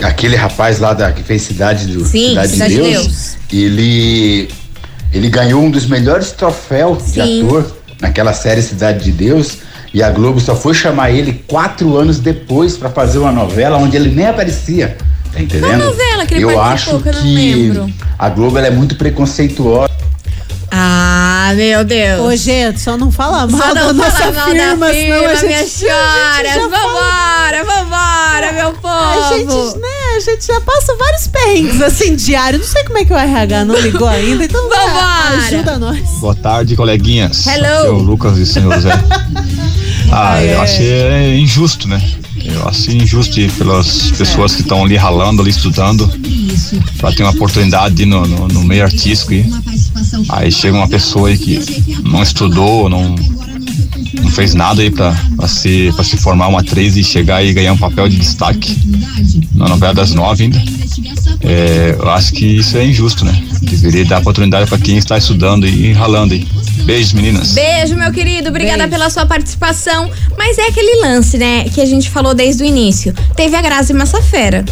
aquele 0.02 0.36
rapaz 0.36 0.78
lá 0.78 0.94
da 0.94 1.10
que 1.10 1.22
fez 1.22 1.42
Cidade, 1.42 1.86
do, 1.86 2.02
Hum. 2.02 2.06
Sim, 2.06 2.28
Cidade, 2.30 2.52
Cidade 2.52 2.74
de 2.76 2.82
de 2.82 2.90
Deus, 2.90 3.04
Deus. 3.06 3.36
ele 3.52 4.48
ele 5.12 5.28
ganhou 5.30 5.62
um 5.62 5.70
dos 5.70 5.86
melhores 5.86 6.30
troféus 6.32 7.06
de 7.12 7.22
Sim. 7.22 7.44
ator 7.46 7.76
naquela 8.00 8.32
série 8.32 8.62
Cidade 8.62 9.02
de 9.04 9.10
Deus. 9.10 9.58
E 9.92 10.02
a 10.02 10.10
Globo 10.10 10.38
só 10.40 10.54
foi 10.54 10.74
chamar 10.74 11.10
ele 11.10 11.42
quatro 11.46 11.96
anos 11.96 12.18
depois 12.20 12.76
pra 12.76 12.90
fazer 12.90 13.18
uma 13.18 13.32
novela 13.32 13.78
onde 13.78 13.96
ele 13.96 14.10
nem 14.14 14.26
aparecia. 14.26 14.96
Tá 15.32 15.40
entendendo? 15.40 15.68
Qual 15.80 15.90
novela 15.90 16.26
que 16.26 16.34
ele 16.34 16.44
eu 16.44 16.54
participou, 16.54 16.96
acho 16.96 17.02
que 17.02 17.08
eu 17.08 17.12
não 17.14 17.22
que 17.22 17.34
lembro? 17.54 17.92
a 18.18 18.28
Globo 18.28 18.58
ela 18.58 18.66
é 18.66 18.70
muito 18.70 18.96
preconceituosa. 18.96 19.88
Ah, 20.70 21.52
meu 21.56 21.82
Deus. 21.82 22.20
Ô, 22.20 22.36
gente, 22.36 22.78
só 22.80 22.96
não 22.98 23.10
fala 23.10 23.46
mal 23.46 23.60
Só 23.68 23.74
da 23.74 23.84
não 23.86 23.92
nossa 23.94 24.10
fala 24.10 24.32
mal 24.32 24.44
firma, 24.50 24.86
da 24.86 24.92
senão 24.92 25.18
firma, 25.18 25.28
a 25.30 25.34
gente, 25.34 25.46
minha 25.46 25.60
a 25.60 25.64
gente 25.64 26.52
fala- 26.52 26.68
Vambora, 26.68 27.64
vambora, 27.64 28.52
meu 28.52 28.72
povo. 28.74 28.94
A 28.94 29.32
gente, 29.32 29.78
né, 29.78 29.88
a 30.16 30.20
gente 30.20 30.46
já 30.46 30.60
passa 30.60 30.94
vários 30.96 31.26
perrengues 31.26 31.80
assim 31.80 32.14
diário. 32.14 32.58
Não 32.58 32.66
sei 32.66 32.84
como 32.84 32.98
é 32.98 33.04
que 33.04 33.12
o 33.12 33.16
RH 33.16 33.64
não 33.64 33.76
ligou 33.76 34.06
ainda, 34.08 34.44
então 34.44 34.60
vai, 34.68 34.78
Vambora. 34.78 35.46
ajuda 35.46 35.78
nós. 35.78 36.00
Boa 36.20 36.34
tarde, 36.34 36.76
coleguinhas. 36.76 37.46
Hello. 37.46 37.66
Aqui 37.78 37.86
é 37.86 37.90
o 37.90 37.98
Lucas 37.98 38.36
de 38.36 38.44
São 38.44 38.70
José. 38.70 38.90
Ah, 40.10 40.40
É. 40.42 40.54
eu 40.54 40.60
achei 40.62 41.38
injusto, 41.40 41.88
né? 41.88 42.02
Eu 42.44 42.68
achei 42.68 42.96
injusto 42.96 43.34
pelas 43.58 44.10
pessoas 44.12 44.54
que 44.54 44.62
estão 44.62 44.84
ali 44.84 44.96
ralando, 44.96 45.42
ali 45.42 45.50
estudando, 45.50 46.10
para 46.98 47.12
ter 47.12 47.22
uma 47.24 47.32
oportunidade 47.32 48.04
no, 48.06 48.26
no, 48.26 48.48
no 48.48 48.64
meio 48.64 48.84
artístico. 48.84 49.34
E 49.34 49.44
aí 50.30 50.50
chega 50.50 50.76
uma 50.76 50.88
pessoa 50.88 51.28
aí 51.28 51.36
que 51.36 51.60
não 52.04 52.22
estudou, 52.22 52.88
não, 52.88 53.14
não 54.22 54.30
fez 54.30 54.54
nada 54.54 54.80
aí 54.82 54.90
para 54.90 55.14
se, 55.46 55.92
pra 55.94 56.04
se 56.04 56.16
formar 56.16 56.48
uma 56.48 56.60
atriz 56.60 56.96
e 56.96 57.04
chegar 57.04 57.44
e 57.44 57.52
ganhar 57.52 57.72
um 57.72 57.78
papel 57.78 58.08
de 58.08 58.16
destaque 58.16 58.76
na 59.54 59.68
novela 59.68 59.92
das 59.94 60.14
nove 60.14 60.44
ainda. 60.44 60.62
É, 61.42 61.96
eu 61.98 62.10
acho 62.10 62.32
que 62.32 62.46
isso 62.46 62.76
é 62.78 62.86
injusto, 62.86 63.24
né? 63.24 63.42
Deveria 63.62 64.04
dar 64.04 64.20
oportunidade 64.20 64.68
para 64.68 64.78
quem 64.78 64.96
está 64.96 65.18
estudando 65.18 65.66
e 65.66 65.92
ralando 65.92 66.34
aí. 66.34 66.46
Beijos, 66.88 67.12
meninas. 67.12 67.52
Beijo, 67.52 67.94
meu 67.96 68.10
querido. 68.10 68.48
Obrigada 68.48 68.78
Beijo. 68.78 68.92
pela 68.92 69.10
sua 69.10 69.26
participação. 69.26 70.10
Mas 70.38 70.56
é 70.56 70.68
aquele 70.68 71.02
lance, 71.02 71.36
né, 71.36 71.64
que 71.64 71.82
a 71.82 71.84
gente 71.84 72.08
falou 72.08 72.32
desde 72.32 72.62
o 72.62 72.66
início. 72.66 73.12
Teve 73.36 73.54
a 73.56 73.60
Grazi 73.60 73.92
Massafera. 73.92 74.64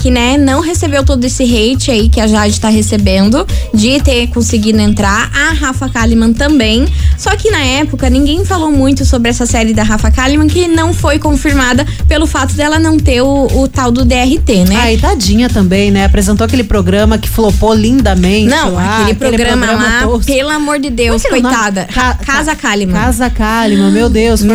Que, 0.00 0.10
né, 0.10 0.38
não 0.38 0.60
recebeu 0.60 1.04
todo 1.04 1.22
esse 1.24 1.42
hate 1.44 1.90
aí 1.90 2.08
que 2.08 2.20
a 2.20 2.26
Jade 2.26 2.58
tá 2.58 2.68
recebendo 2.70 3.46
de 3.74 4.00
ter 4.00 4.28
conseguido 4.28 4.80
entrar. 4.80 5.30
A 5.34 5.52
Rafa 5.52 5.88
Kalimann 5.90 6.32
também. 6.32 6.86
Só 7.18 7.36
que 7.36 7.50
na 7.50 7.60
época 7.62 8.08
ninguém 8.08 8.44
falou 8.44 8.70
muito 8.70 9.04
sobre 9.04 9.28
essa 9.30 9.44
série 9.44 9.74
da 9.74 9.82
Rafa 9.82 10.10
Kalimann, 10.10 10.48
que 10.48 10.66
não 10.66 10.94
foi 10.94 11.18
confirmada 11.18 11.86
pelo 12.08 12.26
fato 12.26 12.54
dela 12.54 12.78
não 12.78 12.96
ter 12.98 13.20
o, 13.20 13.46
o 13.60 13.68
tal 13.68 13.90
do 13.90 14.04
DRT, 14.04 14.64
né? 14.68 14.76
Ai, 14.76 14.96
tadinha 14.96 15.48
também, 15.50 15.90
né? 15.90 16.06
Apresentou 16.06 16.44
aquele 16.46 16.64
programa 16.64 17.18
que 17.18 17.28
flopou 17.28 17.74
lindamente. 17.74 18.48
Não, 18.48 18.72
lá, 18.74 19.02
aquele, 19.02 19.14
programa, 19.18 19.66
lá, 19.72 20.00
tosco. 20.04 20.24
pelo 20.32 20.48
amor 20.50 20.78
de 20.78 20.88
Deus, 20.88 21.22
é 21.24 21.28
que 21.28 21.34
nome? 21.34 21.42
coitada. 21.42 21.86
Ca- 21.92 22.14
Casa 22.24 22.56
Kalimann. 22.56 22.94
Casa 23.02 23.28
Kalimann, 23.28 23.90
meu 23.92 24.08
Deus, 24.08 24.40
Meu 24.40 24.54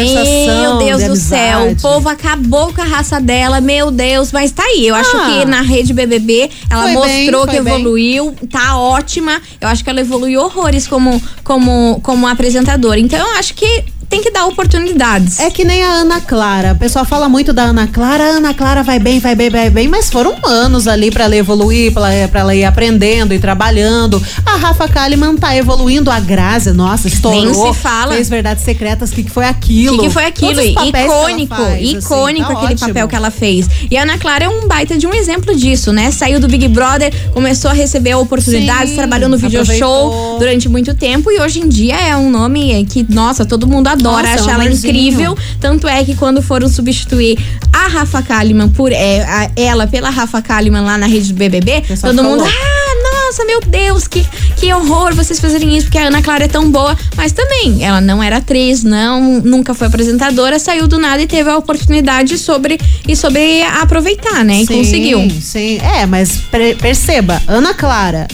Deus 0.80 1.02
de 1.02 1.08
do 1.10 1.16
céu, 1.16 1.60
o 1.60 1.62
amizade. 1.64 1.82
povo 1.82 2.10
acabou 2.10 2.74
com 2.74 2.82
a 2.82 2.86
raça 2.86 3.20
dela, 3.22 3.62
meu 3.62 3.92
Deus, 3.92 4.32
mas 4.32 4.52
tá 4.52 4.64
aí. 4.64 4.88
Eu 4.88 4.96
acho 4.96 5.16
Ah. 5.16 5.28
Na 5.44 5.62
rede 5.62 5.94
BBB 5.94 6.50
ela 6.70 6.84
Foi 6.84 6.92
bem, 6.92 6.96
mostrou 7.26 7.46
foi 7.46 7.56
que 7.56 7.62
bem. 7.62 7.74
evoluiu, 7.74 8.36
tá 8.50 8.78
ótima. 8.78 9.42
Eu 9.60 9.68
acho 9.68 9.84
que 9.84 9.90
ela 9.90 10.00
evoluiu 10.00 10.42
horrores 10.42 10.88
como, 10.88 11.22
como, 11.44 12.00
como 12.02 12.28
apresentadora. 12.28 13.00
Então 13.00 13.20
eu 13.20 13.38
acho 13.38 13.54
que 13.56 13.84
tem 14.16 14.22
que 14.24 14.32
dar 14.32 14.46
oportunidades. 14.46 15.42
É 15.42 15.50
que 15.50 15.66
nem 15.66 15.84
a 15.84 15.90
Ana 15.90 16.22
Clara. 16.22 16.72
O 16.72 16.78
pessoal 16.78 17.04
fala 17.04 17.28
muito 17.28 17.52
da 17.52 17.64
Ana 17.64 17.86
Clara. 17.86 18.24
A 18.24 18.28
Ana 18.38 18.54
Clara 18.54 18.82
vai 18.82 18.98
bem, 18.98 19.20
vai 19.20 19.36
bem, 19.36 19.50
vai 19.50 19.70
bem. 19.70 19.90
Mas 19.90 20.10
foram 20.10 20.38
anos 20.46 20.88
ali 20.88 21.12
pra 21.12 21.26
ela 21.26 21.36
evoluir, 21.36 21.92
pra 21.92 22.14
ela, 22.14 22.32
ela 22.34 22.56
ir 22.56 22.64
aprendendo 22.64 23.34
e 23.34 23.40
trabalhando. 23.40 24.22
A 24.46 24.56
Rafa 24.56 24.88
Kalimann 24.88 25.36
tá 25.36 25.54
evoluindo. 25.54 26.10
A 26.10 26.20
Grazi, 26.22 26.72
nossa, 26.72 27.10
estourou. 27.10 27.44
Nem 27.44 27.54
se 27.54 27.74
fala. 27.74 28.14
Fez 28.14 28.30
Verdades 28.30 28.64
Secretas. 28.64 29.12
O 29.12 29.16
que, 29.16 29.24
que 29.24 29.30
foi 29.32 29.44
O 29.44 29.50
aquilo? 29.50 29.98
que, 29.98 30.04
que 30.06 30.10
foi 30.10 30.26
aquilo? 30.28 30.62
Icônico, 30.62 31.56
faz, 31.56 31.74
assim, 31.74 31.98
icônico 31.98 32.48
tá 32.48 32.54
aquele 32.54 32.74
ótimo. 32.74 32.88
papel 32.88 33.08
que 33.10 33.16
ela 33.18 33.32
fez. 33.32 33.68
E 33.92 33.98
a 33.98 34.04
Ana 34.04 34.18
Clara 34.18 34.46
é 34.46 34.50
um 34.50 34.66
baita 34.66 34.98
de 34.98 35.06
um 35.06 35.14
exemplo 35.14 35.54
disso, 35.54 35.92
né? 35.92 36.10
Saiu 36.12 36.40
do 36.40 36.48
Big 36.48 36.70
Brother, 36.70 37.14
começou 37.34 37.70
a 37.70 37.74
receber 37.74 38.16
oportunidades, 38.16 38.92
Sim, 38.92 38.96
trabalhou 38.96 39.28
no 39.28 39.38
video 39.38 39.66
show 39.66 40.08
aproveitou. 40.08 40.40
durante 40.40 40.70
muito 40.70 40.96
tempo 40.96 41.30
e 41.30 41.42
hoje 41.42 41.60
em 41.60 41.68
dia 41.68 41.98
é 42.00 42.16
um 42.16 42.30
nome 42.30 42.86
que, 42.86 43.06
nossa, 43.10 43.46
todo 43.46 43.68
mundo 43.68 43.88
adora, 43.90 44.05
Nossa, 44.12 44.28
é 44.28 44.32
um 44.32 44.36
acha 44.36 44.52
ela 44.52 44.64
amorzinho. 44.64 44.92
incrível. 44.92 45.38
Tanto 45.60 45.88
é 45.88 46.04
que 46.04 46.16
quando 46.16 46.42
foram 46.42 46.68
substituir 46.68 47.38
a 47.74 47.88
Rafa 47.88 48.22
Kalimann 48.22 48.70
por 48.70 48.92
é, 48.92 49.22
a- 49.24 49.52
ela 49.56 49.88
pela 49.88 50.10
Rafa 50.10 50.42
Kalimann 50.42 50.84
lá 50.84 50.98
na 50.98 51.06
rede 51.08 51.32
do 51.34 51.38
BBB, 51.38 51.82
todo 52.02 52.24
mundo, 52.24 52.40
falou. 52.44 52.48
ah, 52.48 53.26
nossa, 53.28 53.46
meu 53.46 53.60
Deus, 53.62 54.08
que, 54.08 54.26
que 54.58 54.74
horror 54.74 55.14
vocês 55.14 55.40
fazerem 55.40 55.76
isso, 55.76 55.88
porque 55.88 55.98
a 55.98 56.08
Ana 56.08 56.22
Clara 56.22 56.46
é 56.46 56.48
tão 56.48 56.70
boa. 56.72 56.96
Mas 57.16 57.32
também, 57.32 57.84
ela 57.84 58.00
não 58.02 58.22
era 58.22 58.38
atriz, 58.38 58.84
não, 58.84 59.42
nunca 59.42 59.74
foi 59.74 59.88
apresentadora, 59.88 60.58
saiu 60.60 60.88
do 60.88 60.98
nada 60.98 61.22
e 61.22 61.28
teve 61.28 61.50
a 61.50 61.58
oportunidade 61.58 62.38
sobre 62.38 62.80
e 63.08 63.16
sobre 63.16 63.62
aproveitar, 63.64 64.44
né? 64.44 64.62
E 64.62 64.66
Sim, 64.66 64.78
conseguiu. 64.78 65.32
Sim, 65.42 65.78
é, 65.80 66.06
mas 66.06 66.42
perceba, 66.82 67.42
Ana 67.48 67.74
Clara, 67.74 68.28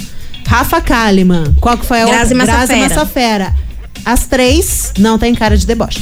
Rafa 0.47 0.81
Kalimann, 0.81 1.53
qual 1.61 1.77
que 1.77 1.85
foi 1.85 2.01
a 2.01 2.05
Grazi 2.05 2.33
outra? 2.33 2.53
Massafera. 2.53 2.89
Massafera. 2.89 3.55
As 4.05 4.25
três 4.25 4.91
não 4.98 5.17
tem 5.17 5.34
cara 5.36 5.58
de 5.58 5.65
deboche. 5.65 6.01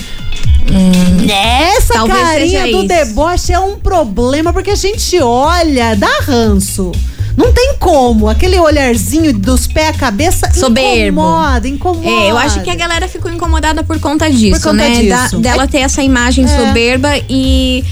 Essa 1.27 1.93
Hum. 1.93 2.07
talvez 2.07 2.19
carinha 2.21 2.61
do 2.63 2.79
isso. 2.79 2.87
deboche 2.87 3.53
é 3.53 3.59
um 3.59 3.77
problema 3.79 4.53
porque 4.53 4.71
a 4.71 4.75
gente 4.75 5.19
olha, 5.21 5.95
dá 5.95 6.19
ranço. 6.21 6.91
Não 7.37 7.53
tem 7.53 7.75
como. 7.79 8.27
Aquele 8.27 8.59
olharzinho 8.59 9.31
dos 9.31 9.65
pés 9.65 9.89
à 9.89 9.93
cabeça 9.93 10.51
Soberbo. 10.53 11.21
incomoda, 11.21 11.67
incomoda. 11.69 12.07
É, 12.09 12.31
eu 12.31 12.37
acho 12.37 12.61
que 12.61 12.69
a 12.69 12.75
galera 12.75 13.07
ficou 13.07 13.31
incomodada 13.31 13.81
por 13.83 13.97
conta 13.99 14.29
disso, 14.29 14.59
Por 14.59 14.71
conta 14.71 14.83
né? 14.89 15.03
Da- 15.03 15.23
disso. 15.23 15.39
dela 15.39 15.65
ter 15.65 15.79
essa 15.79 16.03
imagem 16.03 16.45
soberba 16.47 17.11
e 17.29 17.85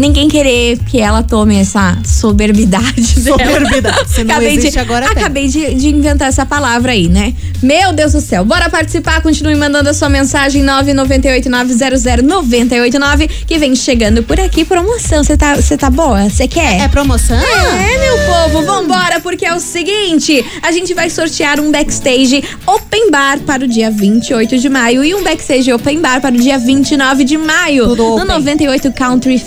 ninguém 0.00 0.26
querer 0.28 0.78
que 0.86 0.98
ela 0.98 1.22
tome 1.22 1.60
essa 1.60 1.98
soberbidade. 2.04 3.20
Soberbidade. 3.20 4.24
Não 4.24 4.26
acabei 4.34 4.54
existe, 4.54 4.72
de, 4.72 4.78
agora. 4.78 5.04
Acabei 5.06 5.46
de, 5.46 5.74
de 5.74 5.90
inventar 5.90 6.28
essa 6.28 6.46
palavra 6.46 6.92
aí, 6.92 7.06
né? 7.06 7.34
Meu 7.62 7.92
Deus 7.92 8.12
do 8.12 8.22
céu. 8.22 8.42
Bora 8.42 8.70
participar, 8.70 9.20
continue 9.20 9.54
mandando 9.54 9.90
a 9.90 9.94
sua 9.94 10.08
mensagem 10.08 10.64
998900989 10.64 13.28
que 13.46 13.58
vem 13.58 13.76
chegando 13.76 14.22
por 14.22 14.40
aqui. 14.40 14.64
Promoção, 14.64 15.22
você 15.22 15.36
tá, 15.36 15.54
tá 15.78 15.90
boa? 15.90 16.30
Você 16.30 16.48
quer? 16.48 16.80
É 16.80 16.88
promoção? 16.88 17.36
É, 17.36 17.98
meu 17.98 18.16
povo, 18.26 18.62
vambora, 18.64 19.20
porque 19.20 19.44
é 19.44 19.54
o 19.54 19.60
seguinte: 19.60 20.42
a 20.62 20.72
gente 20.72 20.94
vai 20.94 21.10
sortear 21.10 21.60
um 21.60 21.70
backstage 21.70 22.42
open 22.66 23.10
bar 23.10 23.40
para 23.40 23.64
o 23.64 23.68
dia 23.68 23.90
28 23.90 24.56
de 24.56 24.70
maio 24.70 25.04
e 25.04 25.14
um 25.14 25.22
backstage 25.22 25.70
open 25.70 26.00
bar 26.00 26.22
para 26.22 26.34
o 26.34 26.38
dia 26.38 26.58
29 26.58 27.24
de 27.24 27.36
maio 27.36 27.88
Tudo 27.88 28.02
no 28.02 28.14
open. 28.14 28.28
98 28.28 28.90
Country 28.92 29.38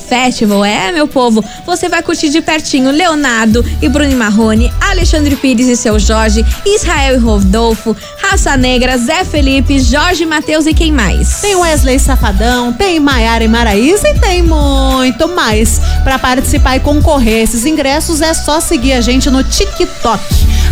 Festival. 0.43 0.65
É, 0.65 0.91
meu 0.91 1.07
povo, 1.07 1.43
você 1.65 1.87
vai 1.87 2.03
curtir 2.03 2.29
de 2.29 2.41
pertinho 2.41 2.91
Leonardo 2.91 3.65
e 3.81 3.87
Bruno 3.87 4.15
Marrone, 4.15 4.71
Alexandre 4.81 5.35
Pires 5.35 5.67
e 5.67 5.75
seu 5.75 5.97
Jorge, 5.97 6.45
Israel 6.65 7.15
e 7.15 7.17
Rodolfo, 7.17 7.95
Raça 8.21 8.55
Negra, 8.57 8.97
Zé 8.97 9.23
Felipe, 9.23 9.79
Jorge 9.79 10.25
Matheus 10.25 10.65
e 10.65 10.73
quem 10.73 10.91
mais? 10.91 11.39
Tem 11.41 11.55
Wesley 11.55 11.97
Safadão, 11.97 12.73
tem 12.73 12.99
Maiara 12.99 13.43
e 13.43 13.47
Maraísa 13.47 14.09
e 14.09 14.19
tem 14.19 14.41
muito 14.43 15.29
mais. 15.29 15.79
Pra 16.03 16.19
participar 16.19 16.75
e 16.75 16.79
concorrer 16.79 17.39
a 17.39 17.43
esses 17.43 17.65
ingressos 17.65 18.21
é 18.21 18.33
só 18.33 18.59
seguir 18.59 18.93
a 18.93 19.01
gente 19.01 19.29
no 19.29 19.43
TikTok. 19.43 20.21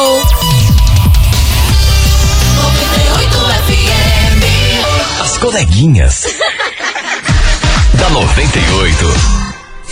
As 5.19 5.39
coleguinhas. 5.39 6.27
da 7.97 8.11
98. 8.11 9.42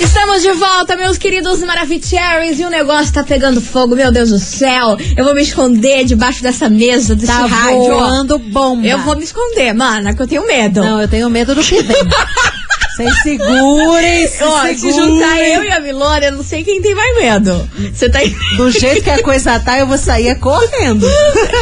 Estamos 0.00 0.42
de 0.42 0.52
volta, 0.52 0.96
meus 0.96 1.18
queridos 1.18 1.60
Maravicheries, 1.62 2.58
e 2.58 2.64
o 2.64 2.70
negócio 2.70 3.12
tá 3.12 3.22
pegando 3.22 3.60
fogo, 3.60 3.94
meu 3.94 4.10
Deus 4.10 4.30
do 4.30 4.38
céu. 4.38 4.96
Eu 5.16 5.24
vou 5.24 5.34
me 5.34 5.42
esconder 5.42 6.04
debaixo 6.04 6.42
dessa 6.42 6.68
mesa, 6.70 7.14
desse 7.14 7.26
Tá 7.30 7.44
rádio. 7.46 7.78
voando 7.84 8.38
bomba. 8.38 8.86
Eu 8.86 8.98
vou 9.00 9.14
me 9.16 9.24
esconder, 9.24 9.72
mana, 9.74 10.14
que 10.14 10.22
eu 10.22 10.26
tenho 10.26 10.46
medo. 10.46 10.82
Não, 10.82 11.00
eu 11.02 11.08
tenho 11.08 11.28
medo 11.28 11.54
do 11.54 11.62
que 11.62 11.82
vem. 11.82 11.96
Vocês 13.00 13.22
segurem, 13.22 14.28
se 14.28 14.44
Ó, 14.44 14.66
se 14.66 14.92
juntar 14.92 15.40
eu 15.40 15.64
e 15.64 15.70
a 15.70 15.80
Milona, 15.80 16.26
eu 16.26 16.32
não 16.32 16.44
sei 16.44 16.62
quem 16.62 16.82
tem 16.82 16.94
mais 16.94 17.16
medo. 17.16 17.70
Você 17.94 18.10
tá 18.10 18.18
Do 18.56 18.70
jeito 18.70 19.02
que 19.02 19.10
a 19.10 19.22
coisa 19.22 19.58
tá, 19.58 19.78
eu 19.78 19.86
vou 19.86 19.96
sair 19.96 20.34
correndo. 20.38 21.06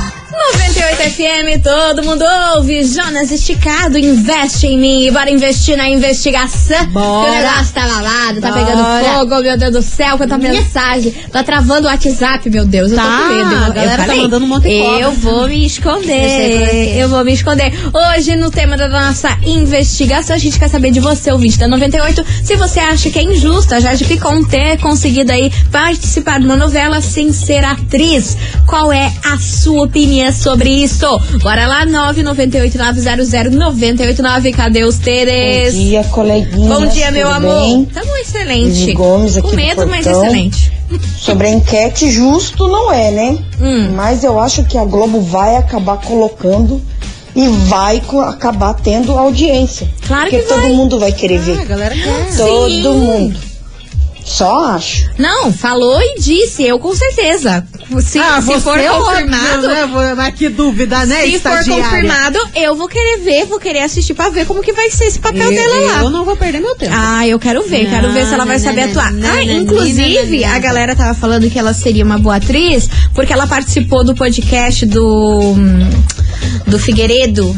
98 0.90 0.98
FM, 1.12 1.64
todo 1.64 2.04
mundo 2.04 2.24
ouve. 2.56 2.84
Jonas 2.84 3.32
Esticado, 3.32 3.98
investe 3.98 4.66
em 4.68 4.78
mim. 4.80 5.06
E 5.06 5.12
bora 5.12 5.30
investir 5.30 5.78
na 5.78 5.88
investigação. 5.90 6.86
Bora. 6.88 7.26
Que 7.26 7.38
o 7.38 7.42
negócio 7.44 7.74
tá 7.74 7.82
babado, 7.88 8.42
tá 8.42 8.52
pegando 8.52 8.84
fogo, 9.06 9.42
meu 9.42 9.58
Deus 9.58 9.72
do 9.74 9.82
céu, 9.82 10.18
quanta 10.18 10.38
mensagem. 10.38 11.12
Tá 11.32 11.44
travando 11.44 11.88
o 11.88 11.92
WhatsApp, 11.92 12.50
meu 12.50 12.66
Deus. 12.66 12.92
Eu 12.92 12.98
tô 12.98 13.04
Tá, 13.04 13.18
com 13.28 13.34
medo. 13.36 13.56
A 13.66 13.70
galera 13.70 13.98
tá 13.98 14.04
falei, 14.06 14.22
mandando 14.22 14.46
um 14.46 14.48
monte 14.48 14.64
de. 14.64 14.70
Eu 14.76 15.12
vou 15.12 15.48
me 15.48 15.48
como 15.48 15.54
é 15.54 15.66
esconder. 15.66 16.14
é. 16.14 17.04
Eu 17.04 17.10
vou 17.10 17.24
me 17.24 17.34
esconder. 17.34 17.72
Hoje, 17.94 18.36
no 18.36 18.50
tema 18.50 18.76
da 18.76 18.88
nossa 18.88 19.38
investigação, 19.46 20.36
a 20.36 20.40
gente 20.40 20.58
quer 20.58 20.70
saber 20.70 20.92
de 20.92 21.00
você, 21.00 21.32
ouvinte 21.32 21.58
da 21.60 21.68
98, 21.68 22.26
se 22.44 22.56
você 22.56 22.80
acha 22.80 23.10
que 23.10 23.20
é 23.20 23.24
injusto 23.24 23.76
a 23.76 23.80
Jade 23.80 24.06
Picon 24.06 24.44
ter 24.46 24.78
conseguido 24.80 25.32
aí 25.32 25.52
participar 25.72 26.40
de 26.40 26.46
uma 26.46 26.56
novela 26.58 27.00
sem 27.02 27.32
ser 27.32 27.64
atriz. 27.64 28.36
Qual 28.66 28.92
é 28.92 29.12
a 29.26 29.38
sua 29.38 29.84
opinião 29.84 30.32
sobre 30.32 30.79
isso? 30.84 31.20
Bora 31.42 31.68
lá, 31.68 31.86
998900989. 31.86 34.54
Cadê 34.56 34.84
os 34.84 34.98
Teres? 34.98 35.74
Bom 35.74 35.80
dia, 35.82 36.04
coleguinha. 36.06 36.76
Bom 36.76 36.86
dia, 36.88 37.12
meu 37.12 37.28
tudo 37.28 37.36
amor. 37.36 37.62
bem? 37.62 37.86
Tamo 37.86 38.18
excelente. 38.18 38.72
Vivi 38.72 38.94
Gomes 38.94 39.38
aqui 39.38 39.42
Com 39.42 39.50
do 39.52 39.56
medo, 39.58 39.88
mas 39.88 40.06
excelente. 40.06 40.72
Sobre 41.18 41.48
a 41.48 41.52
enquete, 41.52 42.10
justo 42.10 42.68
não 42.68 42.92
é, 42.92 43.12
né? 43.12 43.38
Hum. 43.62 43.92
Mas 43.96 44.24
eu 44.24 44.40
acho 44.40 44.64
que 44.64 44.78
a 44.78 44.86
Globo 44.86 45.22
vai 45.22 45.56
acabar 45.56 45.98
colocando 45.98 46.82
e 47.36 47.48
vai 47.48 48.02
acabar 48.28 48.74
tendo 48.74 49.12
audiência. 49.18 49.88
Claro 50.08 50.24
Porque 50.24 50.40
que 50.42 50.48
todo 50.50 50.62
vai. 50.62 50.72
mundo 50.72 51.00
vai 51.00 51.12
querer 51.12 51.40
ver. 51.40 51.60
Ah, 51.60 51.62
a 51.62 51.66
galera 51.66 51.96
quer. 51.96 52.36
todo 52.38 52.70
Sim. 52.70 52.84
mundo. 53.00 53.40
Só 54.30 54.76
acho. 54.76 55.10
Não, 55.18 55.52
falou 55.52 56.00
e 56.00 56.20
disse, 56.20 56.64
eu 56.64 56.78
com 56.78 56.96
certeza. 56.96 57.66
Se, 58.00 58.20
Ah, 58.20 58.40
se 58.40 58.46
você 58.46 58.60
for 58.60 58.80
é 58.80 58.88
confirmado, 58.88 59.68
né? 59.68 60.14
Mas 60.16 60.36
que 60.36 60.50
dúvida, 60.50 61.04
né, 61.08 61.26
se 61.26 61.40
for 61.40 61.66
confirmado, 61.66 62.38
eu 62.56 62.76
vou 62.76 62.88
querer 62.88 63.22
ver, 63.24 63.46
vou 63.48 63.60
querer 63.60 63.80
assistir 63.82 64.14
pra 64.14 64.30
ver 64.30 64.46
como 64.46 64.62
que 64.62 64.72
vai 64.72 64.92
ser 64.92 65.06
esse 65.06 65.18
papel 65.18 65.42
eu, 65.42 65.50
dela 65.52 65.94
lá. 65.94 66.04
Eu 66.04 66.12
não 66.12 66.24
vou 66.24 66.38
perder 66.38 66.60
meu 66.60 66.76
tempo. 66.76 66.94
Ah, 66.96 67.28
eu 67.28 67.40
quero 67.40 67.64
ver, 67.64 67.86
Não, 67.86 67.90
quero 67.90 68.12
ver 68.14 68.28
se 68.28 68.34
ela 68.36 68.46
vai 68.46 68.58
não, 68.58 68.64
saber 68.64 68.82
não, 68.84 68.90
atuar. 68.92 69.12
não, 69.14 69.30
ah, 69.30 69.36
não, 69.36 69.42
inclusive, 69.42 70.42
não, 70.42 70.48
não, 70.48 70.56
a 70.56 70.60
galera 70.60 70.96
tava 70.96 71.16
falando 71.16 71.50
que 71.50 71.58
ela 71.58 71.74
seria 71.74 72.06
uma 72.06 72.20
boa 72.20 72.36
atriz 72.36 72.88
porque 73.16 73.34
ela 73.34 73.48
participou 73.48 74.04
do 74.04 74.14
podcast 74.14 74.86
do. 74.86 75.54
hum, 75.58 75.90
do 76.68 76.78
Figueiredo. 76.78 77.56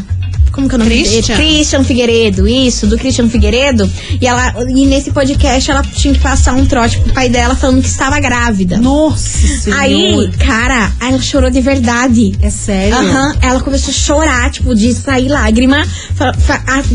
Como 0.51 0.67
que 0.67 0.75
é 0.75 0.77
o 0.77 0.79
nome 0.79 0.91
Christian? 0.91 1.37
dele? 1.37 1.49
Christian 1.49 1.83
Figueiredo, 1.83 2.47
isso, 2.47 2.87
do 2.87 2.97
Christian 2.97 3.29
Figueiredo. 3.29 3.89
E, 4.19 4.27
ela, 4.27 4.53
e 4.69 4.85
nesse 4.85 5.11
podcast 5.11 5.71
ela 5.71 5.81
tinha 5.83 6.13
que 6.13 6.19
passar 6.19 6.53
um 6.53 6.65
trote 6.65 6.99
pro 6.99 7.13
pai 7.13 7.29
dela 7.29 7.55
falando 7.55 7.81
que 7.81 7.87
estava 7.87 8.19
grávida. 8.19 8.77
Nossa 8.77 9.47
senhora. 9.47 9.81
Aí, 9.81 10.31
cara, 10.37 10.91
ela 11.01 11.19
chorou 11.21 11.49
de 11.49 11.61
verdade. 11.61 12.33
É 12.41 12.49
sério? 12.49 12.95
Aham, 12.95 13.35
ela 13.41 13.61
começou 13.61 13.91
a 13.91 13.93
chorar, 13.93 14.51
tipo, 14.51 14.75
de 14.75 14.93
sair 14.93 15.27
lágrima. 15.27 15.85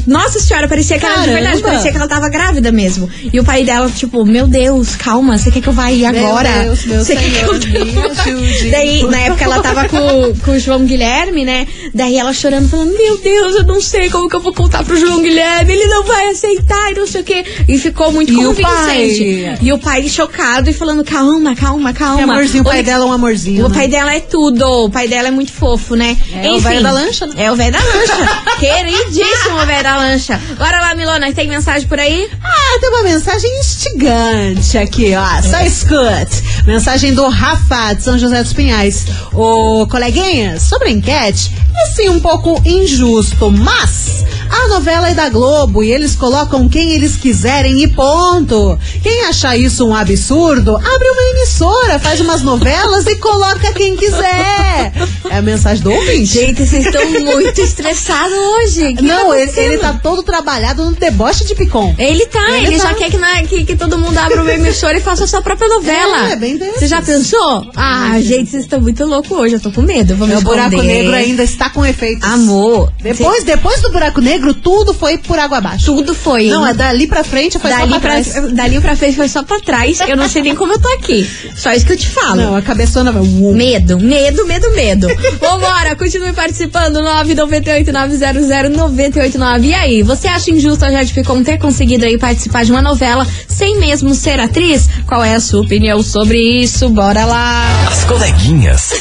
Nossa 0.07 0.39
senhora, 0.41 0.69
parecia 0.69 0.99
que 0.99 1.07
era 1.07 1.21
de 1.23 1.31
verdade, 1.31 1.63
parecia 1.63 1.91
que 1.91 1.97
ela 1.97 2.09
tava 2.09 2.29
grávida 2.29 2.71
mesmo. 2.71 3.09
E 3.33 3.41
o 3.41 3.45
pai 3.45 3.65
dela, 3.65 3.91
tipo, 3.91 4.25
meu 4.25 4.47
Deus, 4.47 4.97
calma, 4.97 5.39
você 5.39 5.51
quer 5.51 5.61
que 5.61 5.69
eu 5.69 5.73
vá 5.73 5.85
aí 5.85 6.01
Meu 6.01 6.09
agora? 6.09 6.63
Deus, 6.65 6.85
meu 6.85 7.05
Você 7.05 7.17
quer 7.17 7.31
Senhor, 7.31 7.59
que 7.59 7.69
eu 7.79 7.81
me 7.93 8.11
ajude. 8.11 8.71
Daí, 8.71 9.03
na 9.05 9.19
época, 9.21 9.45
ela 9.45 9.63
tava 9.63 9.89
com, 9.89 10.35
com 10.45 10.51
o 10.53 10.59
João 10.59 10.85
Guilherme, 10.85 11.45
né? 11.45 11.67
Daí 11.95 12.17
ela 12.17 12.33
chorando, 12.33 12.69
falando, 12.69 12.93
meu 12.93 13.19
Deus, 13.19 13.46
eu 13.55 13.65
não 13.65 13.81
sei 13.81 14.11
como 14.11 14.29
que 14.29 14.37
eu 14.37 14.41
vou 14.41 14.53
contar 14.53 14.85
pro 14.85 14.97
João 14.99 15.21
Guilherme, 15.23 15.73
ele 15.73 15.87
não 15.87 16.05
vai 16.05 16.29
aceitar 16.29 16.93
e 16.93 16.95
não 16.95 17.07
sei 17.07 17.21
o 17.21 17.25
quê. 17.25 17.45
E 17.69 17.79
ficou 17.79 18.11
muito 18.13 18.33
E 18.33 18.37
o 18.37 18.49
convincente. 18.55 18.63
pai? 18.63 19.59
E 19.61 19.73
o 19.73 19.79
pai 19.79 20.09
chocado 20.09 20.69
e 20.71 20.73
falando, 20.73 21.05
calma, 21.05 21.55
calma, 21.55 21.93
calma. 21.93 22.17
Que 22.17 22.23
amorzinho, 22.23 22.63
o 22.63 22.67
pai 22.67 22.83
dela 22.83 23.05
é 23.05 23.09
um 23.09 23.13
amorzinho. 23.13 23.65
o 23.67 23.69
né? 23.69 23.75
pai 23.75 23.89
dela 23.89 24.15
é 24.15 24.21
tudo. 24.21 24.65
O 24.85 24.91
pai 24.91 25.09
dela 25.09 25.29
é 25.29 25.31
muito 25.31 25.53
fofo, 25.53 25.95
né? 25.95 26.17
É 26.33 26.51
o 26.51 26.59
velho 26.61 26.83
da 26.83 26.91
lancha, 26.93 27.27
né? 27.27 27.35
É 27.39 27.53
o 27.53 27.57
velho 27.57 27.73
da 27.73 27.79
lancha. 27.79 28.43
Queridíssimo 28.59 29.57
o 29.63 29.67
velho 29.67 29.83
da 29.83 29.97
lancha. 29.97 30.41
Bora 30.59 30.81
lá, 30.81 30.95
Milona, 30.95 31.33
tem 31.33 31.49
mensagem 31.49 31.87
por 31.89 31.99
aí? 31.99 32.29
Ah, 32.43 32.79
tem 32.81 32.89
uma 32.89 33.03
mensagem 33.03 33.51
instigante 33.61 34.79
aqui, 34.79 35.13
ó. 35.15 35.43
Só 35.43 35.61
escute. 35.61 36.65
Mensagem 36.67 37.15
do 37.15 37.29
Rafa, 37.29 37.95
de 37.95 38.03
São 38.03 38.19
José 38.19 38.43
dos 38.43 38.53
Pinhais. 38.53 39.07
Ô, 39.33 39.87
coleguinhas, 39.89 40.63
sobre 40.63 40.89
a 40.89 40.93
enquete, 40.93 41.53
é 41.77 41.87
sim 41.93 42.09
um 42.09 42.19
pouco 42.21 42.61
injusto, 42.65 43.36
mas 43.41 44.25
A 44.49 44.69
novela 44.69 45.11
é 45.11 45.15
da 45.15 45.29
Globo 45.29 45.83
e 45.83 45.93
eles 45.93 46.15
colocam 46.15 46.69
quem 46.69 46.93
eles 46.93 47.17
quiserem 47.17 47.83
e 47.83 47.89
ponto. 47.89 48.79
Quem 49.03 49.25
achar 49.25 49.57
isso 49.57 49.85
um 49.87 49.95
absurdo, 49.95 50.77
abre 50.77 51.09
uma 51.11 51.23
emissora, 51.37 51.99
faz 51.99 52.21
umas 52.21 52.43
novelas 52.43 53.07
e 53.07 53.17
coloca 53.17 53.73
quem 53.75 53.97
quiser. 53.97 54.93
É 55.29 55.39
a 55.39 55.43
mensagem 55.43 55.83
do 55.83 55.93
ouvinte. 55.93 56.27
Gente, 56.27 56.65
vocês 56.65 56.87
estão 56.87 57.05
muito 57.11 57.61
estressados 57.61 58.33
hoje. 58.37 58.95
Que 58.95 59.03
Não, 59.03 59.31
tá 59.31 59.39
ele, 59.41 59.53
ele 59.61 59.79
tá 59.79 59.99
todo 60.01 60.23
trabalhado 60.23 60.85
no 60.85 60.93
deboche 60.93 61.45
de 61.45 61.55
Picon. 61.55 61.95
Ele 61.99 62.25
tá, 62.27 62.51
Ele 62.53 62.69
ele, 62.69 62.79
tá. 62.79 62.89
já 62.89 62.95
quer 62.95 63.11
que, 63.11 63.19
na- 63.19 63.43
que, 63.43 63.65
que 63.65 63.77
todo 63.77 63.99
mundo 63.99 64.17
abra 64.17 64.43
uma 64.43 64.53
emissora 64.53 64.97
e 64.97 65.01
faça 65.01 65.25
a 65.25 65.27
sua 65.27 65.43
própria 65.43 65.69
novela. 65.69 66.31
É, 66.31 66.37
bem 66.37 66.57
desses. 66.57 66.79
Você 66.81 66.87
já 66.87 67.03
pensou? 67.03 67.69
Ah, 67.75 68.17
gente, 68.21 68.51
vocês 68.51 68.63
estão 68.63 68.81
muito 68.81 69.05
loucos 69.05 69.33
hoje, 69.37 69.55
eu 69.57 69.61
tô 69.61 69.73
com 69.73 69.83
medo. 69.83 70.15
Vamos 70.17 70.37
É, 70.37 70.39
o 70.39 70.43
buraco 70.43 70.75
esconder. 70.77 70.95
negro 71.03 71.15
ainda 71.15 71.43
está 71.43 71.69
com 71.69 71.85
efeitos. 71.85 72.29
Amor. 72.29 72.93
Depois, 73.03 73.26
depois 73.45 73.81
do 73.81 73.91
buraco 73.91 74.21
negro, 74.21 74.53
tudo 74.55 74.93
foi 74.93 75.19
por 75.19 75.39
água 75.39 75.59
abaixo. 75.59 75.87
Tudo 75.87 76.15
foi. 76.15 76.49
Não, 76.49 76.65
hein? 76.65 76.71
é 76.71 76.75
dali 76.75 77.07
pra 77.07 77.25
frente 77.25 77.59
foi 77.59 77.71
dali 77.71 77.83
só 77.83 77.89
pra 77.89 78.01
pra, 78.01 78.11
trás. 78.23 78.53
dali 78.53 78.81
pra 78.81 78.97
frente 78.97 79.17
foi 79.17 79.29
só 79.29 79.43
pra 79.43 79.61
trás. 79.61 80.01
Eu 80.01 80.17
não 80.17 80.29
sei 80.29 80.43
nem 80.43 80.55
como 80.55 80.73
eu 80.73 80.81
tô 80.81 80.89
aqui. 80.95 81.29
Só 81.57 81.73
isso 81.73 81.87
que 81.87 81.93
eu 81.93 81.97
te 81.97 82.09
falo. 82.09 82.37
Não, 82.37 82.57
a 82.57 82.63
cabeçona 82.63 83.13
vai. 83.13 83.23
uou. 83.23 83.55
Medo, 83.55 83.99
medo, 83.99 84.47
medo, 84.47 84.71
medo. 84.73 85.09
Vambora, 85.41 85.95
continue 85.97 86.33
participando. 86.33 86.99
998-900-989. 87.01 89.65
E 89.65 89.75
aí, 89.75 90.03
você 90.03 90.29
acha 90.29 90.51
injusto 90.51 90.85
a 90.85 90.91
Jade 90.91 91.13
Picon 91.13 91.43
ter 91.43 91.59
conseguido 91.59 92.05
aí 92.05 92.19
participar 92.19 92.65
de 92.65 92.73
uma 92.73 92.83
novela 92.83 93.27
sem 93.49 93.79
mesmo 93.79 94.15
ser 94.15 94.41
atriz? 94.41 94.89
Qual 95.07 95.23
é 95.23 95.35
a 95.35 95.41
sua 95.41 95.61
opinião 95.63 96.03
sobre 96.03 96.39
isso? 96.39 96.89
Bora 96.89 97.25
lá. 97.25 97.87
As 97.89 98.05
coleguinhas. 98.05 98.91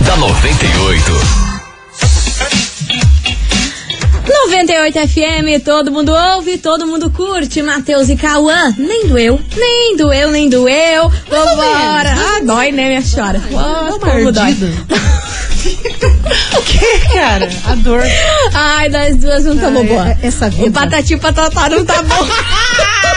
da 0.00 0.16
98. 0.16 1.45
98 4.46 5.08
FM, 5.08 5.60
todo 5.64 5.90
mundo 5.90 6.12
ouve, 6.12 6.56
todo 6.56 6.86
mundo 6.86 7.10
curte. 7.10 7.60
Matheus 7.62 8.08
e 8.08 8.14
Cauã, 8.14 8.72
nem 8.78 9.08
doeu, 9.08 9.40
nem 9.56 9.96
doeu, 9.96 10.30
nem 10.30 10.48
doeu. 10.48 11.10
Vambora. 11.28 12.14
Ah, 12.16 12.40
dói, 12.44 12.70
né, 12.70 12.86
minha 12.86 13.02
senhora? 13.02 13.42
Oh, 13.50 13.98
como 13.98 14.30
dói. 14.30 14.56
O 16.58 16.62
que, 16.62 16.98
cara? 17.12 17.48
A 17.66 17.74
dor. 17.76 18.02
Ai, 18.52 18.88
nós 18.88 19.16
duas 19.16 19.44
não 19.44 19.76
Ai, 19.78 19.84
boas. 19.84 20.06
é- 20.08 20.18
essa 20.22 20.50
vida. 20.50 20.68
O 20.68 20.72
patati 20.72 21.16
patatá 21.16 21.68
não 21.68 21.84
tá 21.84 22.02
bom. 22.02 22.26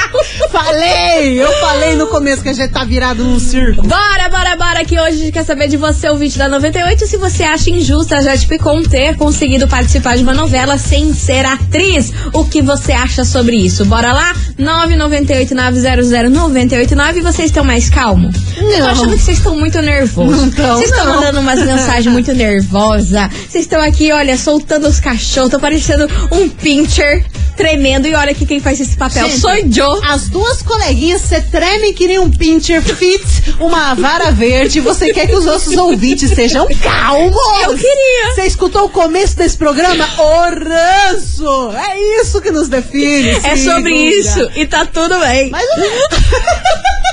falei! 0.52 1.42
Eu 1.42 1.52
falei 1.60 1.96
no 1.96 2.08
começo 2.08 2.42
que 2.42 2.50
a 2.50 2.54
gente 2.54 2.72
tá 2.72 2.84
virado 2.84 3.24
num 3.24 3.40
circo. 3.40 3.84
Bora, 3.86 4.30
bora, 4.30 4.56
bora, 4.56 4.84
que 4.86 5.00
hoje 5.00 5.16
a 5.16 5.20
gente 5.20 5.32
quer 5.32 5.44
saber 5.46 5.68
de 5.68 5.78
você, 5.78 6.10
ouvinte 6.10 6.38
da 6.38 6.48
98, 6.50 7.06
se 7.06 7.18
você 7.18 7.44
acha 7.44 7.70
injusta 7.70 8.18
a 8.18 8.22
Jade 8.22 8.48
Picon 8.48 8.82
ter 8.84 9.16
conseguido 9.16 9.68
participar 9.68 10.18
de 10.18 10.24
uma 10.24 10.34
novela 10.34 10.78
sem 10.78 11.14
ser 11.14 11.46
atriz. 11.46 12.12
O 12.34 12.44
que 12.46 12.62
você 12.62 12.92
acha 12.92 13.24
sobre 13.24 13.56
isso? 13.58 13.86
Bora 13.86 14.12
lá? 14.12 14.34
998-900-989 14.60 17.18
e 17.18 17.22
vocês 17.22 17.50
estão 17.50 17.64
mais 17.64 17.90
calmos? 17.90 18.36
Eu 18.58 18.70
tô 18.72 18.78
Não. 18.80 18.88
achando 18.90 19.16
que 19.16 19.22
vocês 19.24 19.38
estão 19.38 19.56
muito 19.58 19.82
nervosos. 19.82 20.54
Não 20.58 20.76
Vocês 20.76 20.90
estão 20.92 21.06
não. 21.06 21.16
mandando 21.16 21.40
umas 21.40 21.64
mensagens 21.66 22.12
muito 22.12 22.34
nervosas. 22.40 22.99
Vocês 23.08 23.66
estão 23.66 23.82
aqui, 23.82 24.12
olha, 24.12 24.38
soltando 24.38 24.88
os 24.88 25.00
cachorros. 25.00 25.52
Tô 25.52 25.60
parecendo 25.60 26.08
um 26.32 26.50
pincher 26.50 27.26
tremendo. 27.60 28.08
E 28.08 28.16
olha 28.16 28.32
aqui 28.32 28.46
quem 28.46 28.62
faz 28.62 28.80
esse 28.80 28.96
papel. 28.96 29.28
Gente, 29.28 29.42
Sou 29.42 29.52
eu. 29.54 30.04
As 30.06 30.30
duas 30.30 30.62
coleguinhas, 30.62 31.22
você 31.22 31.42
treme 31.42 31.92
que 31.92 32.08
nem 32.08 32.18
um 32.18 32.32
pincher 32.32 32.82
fit, 32.82 33.26
uma 33.60 33.94
vara 33.94 34.32
verde. 34.32 34.80
Você 34.80 35.12
quer 35.14 35.28
que 35.28 35.36
os 35.36 35.44
nossos 35.44 35.76
ouvintes 35.76 36.32
sejam 36.32 36.66
calmos. 36.82 37.36
Eu 37.64 37.76
queria. 37.76 38.34
Você 38.34 38.44
escutou 38.44 38.86
o 38.86 38.90
começo 38.90 39.36
desse 39.36 39.58
programa? 39.58 40.08
O 40.18 40.42
ranço! 40.70 41.72
É 41.76 42.22
isso 42.22 42.42
que 42.42 42.50
nos 42.50 42.70
define. 42.70 43.32
É 43.44 43.58
sobre 43.58 43.94
isso. 43.94 44.50
E 44.56 44.66
tá 44.66 44.86
tudo 44.86 45.20
bem. 45.20 45.50
Mais 45.50 45.70
ou 45.70 45.78
menos. 45.80 46.08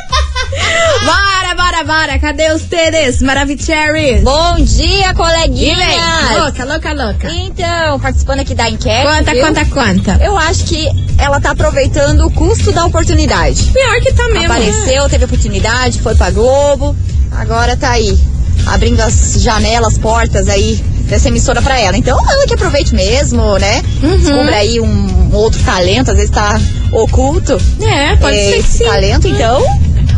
Bora, 1.04 1.54
bora, 1.54 1.84
bora. 1.84 2.18
Cadê 2.18 2.52
os 2.52 2.62
Teres 2.62 3.22
Maravicheries? 3.22 4.22
Bom 4.22 4.56
dia, 4.56 5.06
vem. 5.06 5.14
coleguinhas! 5.14 6.36
Louca, 6.38 6.64
louca, 6.64 6.92
louca. 6.92 7.30
Então, 7.32 8.00
participando 8.00 8.40
aqui 8.40 8.54
da 8.54 8.68
enquete. 8.68 9.02
Quanta, 9.02 9.32
viu? 9.32 9.40
quanta, 9.42 9.64
quanta? 9.66 10.18
Eu 10.24 10.36
acho 10.36 10.64
que 10.64 10.88
ela 11.18 11.40
tá 11.40 11.50
aproveitando 11.50 12.26
o 12.26 12.30
custo 12.30 12.72
da 12.72 12.84
oportunidade. 12.84 13.64
Pior 13.72 14.00
que 14.00 14.12
tá 14.12 14.24
mesmo. 14.24 14.40
né? 14.40 14.46
Apareceu, 14.46 15.08
teve 15.08 15.24
oportunidade, 15.24 16.00
foi 16.00 16.14
pra 16.14 16.30
Globo, 16.30 16.96
agora 17.32 17.76
tá 17.76 17.90
aí, 17.90 18.18
abrindo 18.66 19.00
as 19.00 19.40
janelas, 19.40 19.96
portas 19.98 20.48
aí 20.48 20.82
dessa 21.08 21.28
emissora 21.28 21.62
pra 21.62 21.78
ela. 21.78 21.96
Então 21.96 22.18
ela 22.18 22.46
que 22.46 22.54
aproveite 22.54 22.94
mesmo, 22.94 23.58
né? 23.58 23.82
Uhum. 24.02 24.16
Descubra 24.18 24.56
aí 24.56 24.80
um 24.80 25.30
outro 25.32 25.62
talento, 25.62 26.10
às 26.10 26.16
vezes 26.16 26.30
tá 26.30 26.60
oculto. 26.92 27.60
É, 27.80 28.16
pode 28.16 28.36
é, 28.36 28.44
ser 28.44 28.52
que 28.54 28.58
esse 28.58 28.78
sim. 28.78 28.84
talento, 28.84 29.28
então. 29.28 29.62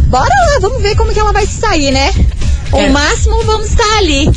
Bora 0.08 0.24
lá, 0.24 0.58
vamos 0.60 0.82
ver 0.82 0.96
como 0.96 1.12
que 1.12 1.18
ela 1.20 1.32
vai 1.32 1.46
se 1.46 1.60
sair, 1.60 1.90
né? 1.90 2.12
O 2.72 2.78
É. 2.78 2.88
máximo 2.90 3.42
vamos 3.44 3.68
estar 3.68 3.98
ali. 3.98 4.30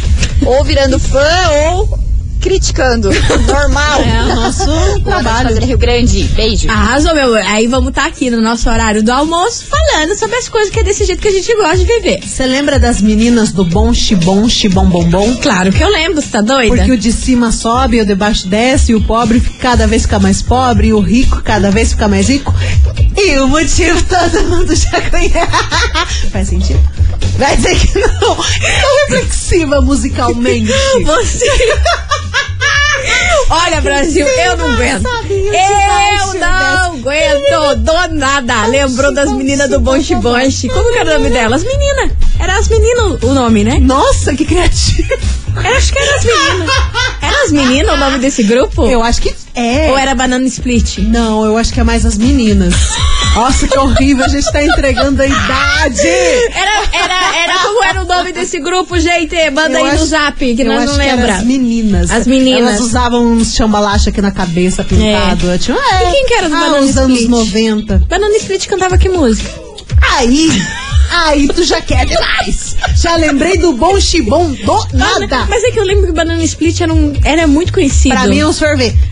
Ou 0.45 0.63
virando 0.63 0.97
fã 0.99 1.49
ou 1.73 1.99
criticando. 2.41 3.09
Normal. 3.45 4.01
É 4.01 4.23
o 4.23 4.35
nosso 4.35 4.65
trabalho. 5.03 5.49
Fazenda 5.49 5.65
Rio 5.65 5.77
Grande. 5.77 6.23
Beijo. 6.23 6.67
Arrasou, 6.69 7.13
meu. 7.13 7.35
Aí 7.35 7.67
vamos 7.67 7.89
estar 7.89 8.07
aqui 8.07 8.31
no 8.31 8.41
nosso 8.41 8.67
horário 8.67 9.03
do 9.03 9.11
almoço 9.11 9.65
falando 9.65 10.17
sobre 10.17 10.37
as 10.37 10.49
coisas 10.49 10.71
que 10.73 10.79
é 10.79 10.83
desse 10.83 11.05
jeito 11.05 11.21
que 11.21 11.27
a 11.27 11.31
gente 11.31 11.55
gosta 11.55 11.77
de 11.77 11.85
viver. 11.85 12.19
Você 12.25 12.45
lembra 12.47 12.79
das 12.79 12.99
meninas 12.99 13.51
do 13.51 13.63
bom 13.63 13.93
xibom, 13.93 14.49
xibom 14.49 14.85
bombom? 14.89 15.35
Claro 15.37 15.71
que 15.71 15.83
eu 15.83 15.89
lembro, 15.89 16.19
você 16.19 16.29
tá 16.29 16.41
doida? 16.41 16.75
Porque 16.75 16.91
o 16.91 16.97
de 16.97 17.11
cima 17.11 17.51
sobe, 17.51 18.01
o 18.01 18.05
de 18.05 18.15
baixo 18.15 18.47
desce, 18.47 18.91
e 18.91 18.95
o 18.95 19.01
pobre 19.01 19.39
fica- 19.39 19.59
cada 19.59 19.85
vez 19.85 20.01
fica 20.03 20.17
mais 20.19 20.41
pobre, 20.41 20.87
e 20.87 20.93
o 20.93 20.99
rico 20.99 21.43
cada 21.43 21.69
vez 21.69 21.91
fica 21.91 22.07
mais 22.07 22.27
rico. 22.27 22.51
E 23.23 23.37
o 23.39 23.47
motivo 23.47 24.01
todo 24.03 24.43
mundo 24.47 24.75
já 24.75 25.09
conhece. 25.09 26.27
Faz 26.31 26.47
sentido? 26.47 26.79
Vai 27.37 27.55
dizer 27.55 27.77
que 27.77 27.99
não. 27.99 28.31
Então 28.31 29.07
reflexiva 29.09 29.81
musicalmente. 29.81 30.71
Você. 31.03 31.45
Olha, 33.49 33.81
Brasil, 33.81 34.25
eu 34.25 34.57
não 34.57 34.73
aguento. 34.73 35.05
Eu 35.29 36.39
não 36.39 36.93
aguento. 36.93 37.75
Do 37.77 38.15
nada. 38.15 38.65
Lembrou 38.67 39.13
das 39.13 39.31
meninas 39.31 39.69
do 39.69 39.79
Bonche 39.79 40.15
Bonche. 40.15 40.67
Como 40.69 40.91
que 40.91 40.97
era 40.97 41.11
o 41.11 41.13
nome 41.19 41.29
delas? 41.29 41.63
Meninas. 41.63 42.11
Era 42.39 42.57
as 42.57 42.67
meninas 42.67 43.21
o 43.21 43.33
nome, 43.33 43.63
né? 43.63 43.77
Nossa, 43.79 44.33
que 44.33 44.45
criativo. 44.45 45.13
Eu 45.55 45.75
acho 45.75 45.91
que 45.93 45.99
era 45.99 46.15
as 46.15 46.23
meninas. 46.23 46.69
As 47.51 47.65
meninas 47.67 47.93
o 47.95 47.97
nome 47.97 48.17
desse 48.19 48.43
grupo? 48.43 48.85
Eu 48.87 49.03
acho 49.03 49.21
que 49.21 49.33
é. 49.53 49.89
Ou 49.91 49.97
era 49.97 50.15
Banana 50.15 50.45
Split? 50.47 50.99
Não, 50.99 51.43
eu 51.45 51.57
acho 51.57 51.73
que 51.73 51.79
é 51.79 51.83
mais 51.83 52.05
as 52.05 52.17
meninas. 52.17 52.73
Nossa, 53.35 53.67
que 53.67 53.77
horrível, 53.77 54.25
a 54.25 54.27
gente 54.27 54.49
tá 54.51 54.63
entregando 54.63 55.21
a 55.21 55.25
idade. 55.27 56.07
Era, 56.07 56.83
era, 56.93 57.37
era 57.43 57.59
como 57.59 57.83
era 57.83 58.01
o 58.01 58.05
nome 58.05 58.31
desse 58.33 58.59
grupo, 58.59 58.99
gente? 58.99 59.35
Manda 59.51 59.71
Eu 59.79 59.85
aí 59.85 59.91
no 59.91 59.95
acho- 59.95 60.05
zap, 60.05 60.55
que 60.55 60.63
nós 60.63 60.85
não 60.85 60.95
lembra. 60.97 61.35
as 61.35 61.43
meninas. 61.43 62.11
As 62.11 62.27
meninas. 62.27 62.61
Elas 62.61 62.79
usavam 62.81 63.25
uns 63.33 63.53
chambalacha 63.55 64.09
aqui 64.09 64.21
na 64.21 64.31
cabeça 64.31 64.83
pintado. 64.83 65.57
Tinha, 65.59 65.77
é, 65.77 66.07
E 66.07 66.11
quem 66.11 66.25
que 66.25 66.33
era 66.33 66.49
do 66.49 66.55
ah, 66.55 66.59
Banana 66.59 66.81
nos 66.81 66.97
anos 66.97 67.19
Split? 67.19 67.29
90. 67.29 68.03
Banana 68.07 68.35
Split 68.37 68.67
cantava 68.67 68.97
que 68.97 69.09
música? 69.09 69.49
Aí, 70.17 70.49
aí 71.11 71.47
tu 71.47 71.63
já 71.63 71.81
quer 71.81 72.05
demais. 72.05 72.75
Já 72.95 73.15
lembrei 73.15 73.57
do 73.57 73.73
bom 73.73 73.99
chibom 73.99 74.51
do 74.51 74.87
nada. 74.93 75.45
Mas 75.49 75.63
é 75.63 75.71
que 75.71 75.79
eu 75.79 75.83
lembro 75.83 76.07
que 76.07 76.11
Banana 76.13 76.43
Split 76.43 76.81
era, 76.81 76.93
um, 76.93 77.13
era 77.23 77.45
muito 77.47 77.73
conhecido. 77.73 78.15
Pra 78.15 78.27
mim 78.27 78.39
é 78.39 78.47
um 78.47 78.53
sorvete. 78.53 78.97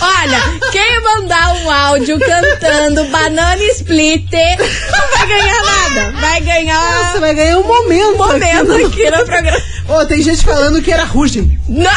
Olha, 0.00 0.40
quem 0.72 1.00
mandar 1.02 1.54
um 1.54 1.70
áudio 1.70 2.18
cantando 2.18 3.04
Banana 3.06 3.62
Split 3.72 4.26
não 4.32 5.18
vai 5.18 5.26
ganhar 5.28 5.62
nada. 5.62 6.12
Vai 6.20 6.40
ganhar 6.40 7.12
Você 7.12 7.20
vai 7.20 7.34
ganhar 7.34 7.58
um 7.58 7.64
momento. 7.64 8.14
um 8.14 8.16
momento 8.16 8.72
aqui. 8.72 8.84
aqui 8.84 9.10
no 9.10 9.24
programa. 9.24 9.58
Ô, 9.88 10.06
tem 10.06 10.22
gente 10.22 10.42
falando 10.44 10.82
que 10.82 10.90
era 10.92 11.04
Rugen. 11.04 11.58
Não! 11.68 11.90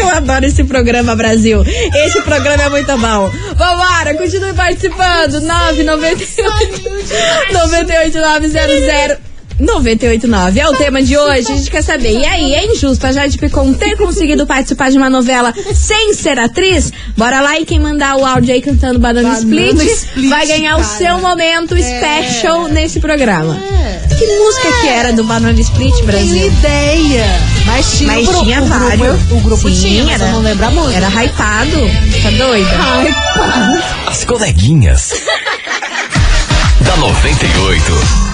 Eu 0.00 0.08
adoro 0.08 0.44
esse 0.46 0.64
programa, 0.64 1.14
Brasil. 1.14 1.62
Esse 1.62 2.22
programa 2.22 2.62
é 2.62 2.68
muito 2.68 2.98
bom. 2.98 3.30
Vambora, 3.56 4.14
continue 4.16 4.52
participando. 4.54 5.40
998 5.40 6.82
98900 7.52 9.31
989 9.62 10.58
é 10.60 10.68
o 10.68 10.72
tema 10.74 11.00
de 11.00 11.16
hoje. 11.16 11.52
A 11.52 11.56
gente 11.56 11.70
quer 11.70 11.82
saber. 11.82 12.18
E 12.18 12.26
aí, 12.26 12.54
é 12.54 12.66
injusto 12.72 13.06
a 13.06 13.12
Jade 13.12 13.38
Picon 13.38 13.72
ter 13.74 13.96
conseguido 13.96 14.44
participar 14.44 14.90
de 14.90 14.98
uma 14.98 15.08
novela 15.08 15.54
sem 15.72 16.12
ser 16.14 16.38
atriz? 16.38 16.92
Bora 17.16 17.40
lá 17.40 17.58
e 17.60 17.64
quem 17.64 17.78
mandar 17.78 18.16
o 18.16 18.26
áudio 18.26 18.52
aí 18.52 18.60
cantando 18.60 18.98
Banana, 18.98 19.28
Banana 19.28 19.38
Split, 19.38 19.88
Split, 19.88 20.28
vai 20.28 20.46
ganhar 20.46 20.74
o 20.76 20.80
cara. 20.82 20.98
seu 20.98 21.18
momento 21.20 21.76
special 21.76 22.68
nesse 22.68 22.98
programa. 22.98 23.56
É. 23.56 24.02
Que 24.16 24.26
música 24.26 24.68
que 24.80 24.88
era 24.88 25.12
do 25.12 25.22
Banana 25.24 25.58
Split, 25.60 25.94
Tem 25.94 26.04
Brasil? 26.06 26.46
ideia. 26.46 27.24
Mas 27.64 27.98
tinha, 27.98 28.12
Mas 28.12 28.28
o 28.28 28.44
tinha 28.44 28.62
o 28.62 28.66
vários. 28.66 28.98
Grupo, 28.98 29.34
o 29.36 29.40
grupo 29.40 29.70
Sim, 29.70 29.80
tinha, 29.80 30.14
era, 30.14 30.24
eu 30.24 30.32
não 30.32 30.40
lembro 30.40 30.66
a 30.66 30.70
música. 30.70 30.96
Era 30.96 31.08
hypado. 31.24 31.70
Tá? 32.22 32.28
Ai, 32.52 33.14
pá. 33.36 34.10
As 34.10 34.24
coleguinhas. 34.24 35.12
da 36.82 36.96
98. 36.96 38.31